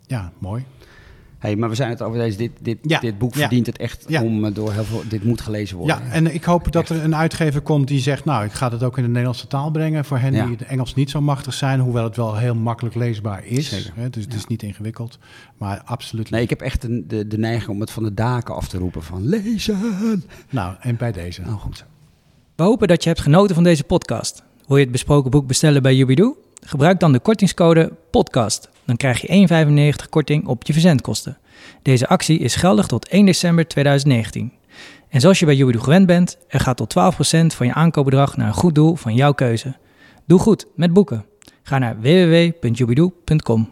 ja, 0.10 0.32
mooi. 0.38 0.64
Hey, 1.40 1.56
maar 1.56 1.70
we 1.70 1.76
zijn 1.76 1.90
het 1.90 2.02
over 2.02 2.20
deze. 2.20 2.38
Dit, 2.38 2.52
dit, 2.62 2.78
Ja, 2.82 3.00
dit 3.00 3.18
boek 3.18 3.34
ja. 3.34 3.40
verdient 3.40 3.66
het 3.66 3.78
echt 3.78 4.06
Ja. 4.08 4.24
om 4.24 4.46
eh, 4.46 4.54
door 4.54 4.74
heel 4.74 4.84
veel. 4.84 5.04
Dit 5.10 5.24
moet 5.24 5.42
gelezen 5.42 5.78
worden. 5.78 5.96
Ja, 6.06 6.12
en 6.12 6.34
ik 6.34 6.44
hoop 6.44 6.72
dat 6.72 6.90
er 6.90 7.04
een 7.04 7.16
uitgever 7.16 7.62
komt 7.62 7.88
die 7.88 8.00
zegt, 8.00 8.26
nou, 8.26 8.46
ik 8.46 8.52
ga 8.52 8.72
het 8.72 8.84
ook 8.84 8.98
in 8.98 9.04
de 9.04 9.10
Nederlandse 9.10 9.48
taal 9.48 9.72
brengen 9.72 10.06
voor 10.06 10.18
hen 10.18 10.34
Ja. 10.34 10.46
die 10.46 10.56
het 10.58 10.68
Engels 10.68 10.94
niet 10.96 11.10
zo 11.10 11.22
machtig 11.22 11.54
zijn, 11.54 11.80
hoewel 11.80 12.04
het 12.04 12.16
wel 12.16 12.38
heel 12.38 12.56
makkelijk 12.56 12.96
leesbaar 12.96 13.46
is. 13.46 13.70
Zeker. 13.70 13.92
Hè, 13.96 14.10
dus 14.10 14.24
het 14.24 14.34
is 14.34 14.40
Ja. 14.40 14.46
niet 14.48 14.64
ingewikkeld, 14.64 15.20
maar 15.58 15.82
absoluut. 15.86 16.30
Nee, 16.30 16.42
ik 16.42 16.50
heb 16.50 16.62
echt 16.62 16.82
de, 16.82 17.04
de, 17.08 17.28
de 17.28 17.38
neiging 17.38 17.70
om 17.72 17.80
het 17.80 17.92
van 17.92 18.04
de 18.04 18.14
daken 18.14 18.56
af 18.56 18.68
te 18.68 18.78
roepen 18.78 19.04
van 19.04 19.26
lezen. 19.28 19.78
Nou, 20.50 20.76
en 20.80 20.96
bij 20.98 21.12
deze. 21.12 21.42
Nou 21.42 21.58
goed. 21.58 21.86
We 22.56 22.64
hopen 22.64 22.88
dat 22.88 23.04
je 23.04 23.10
hebt 23.10 23.22
genoten 23.22 23.56
van 23.56 23.64
deze 23.64 23.84
podcast. 23.84 24.44
Wil 24.68 24.78
je 24.78 24.84
het 24.84 24.92
besproken 24.92 25.32
boek 25.32 25.48
bestellen 25.48 25.82
bij 25.82 25.96
Jubidoo? 25.96 26.38
Gebruik 26.62 27.00
dan 27.00 27.12
de 27.12 27.20
kortingscode 27.20 27.92
PODCAST. 28.12 28.70
Dan 28.86 28.98
krijg 28.98 29.22
je 29.22 29.48
1,95 30.04 30.10
korting 30.10 30.48
op 30.48 30.64
je 30.64 30.74
verzendkosten. 30.74 31.38
Deze 31.82 32.08
actie 32.08 32.40
is 32.40 32.56
geldig 32.56 32.88
tot 32.88 33.08
1 33.08 33.26
december 33.26 33.68
2019. 33.68 34.52
En 35.10 35.22
zoals 35.22 35.40
je 35.40 35.46
bij 35.46 35.56
Jubidoo 35.56 35.82
gewend 35.82 36.06
bent, 36.06 36.38
er 36.48 36.60
gaat 36.60 36.78
tot 36.78 36.96
12% 36.96 37.56
van 37.56 37.68
je 37.68 37.74
aankoopbedrag 37.74 38.38
naar 38.38 38.48
een 38.48 38.54
goed 38.54 38.76
doel 38.76 38.96
van 38.96 39.16
jouw 39.16 39.34
keuze. 39.34 39.76
Doe 40.26 40.40
goed 40.40 40.66
met 40.76 40.94
boeken. 40.94 41.26
Ga 41.64 41.78
naar 41.78 42.00
www.jubidoo.com. 42.02 43.70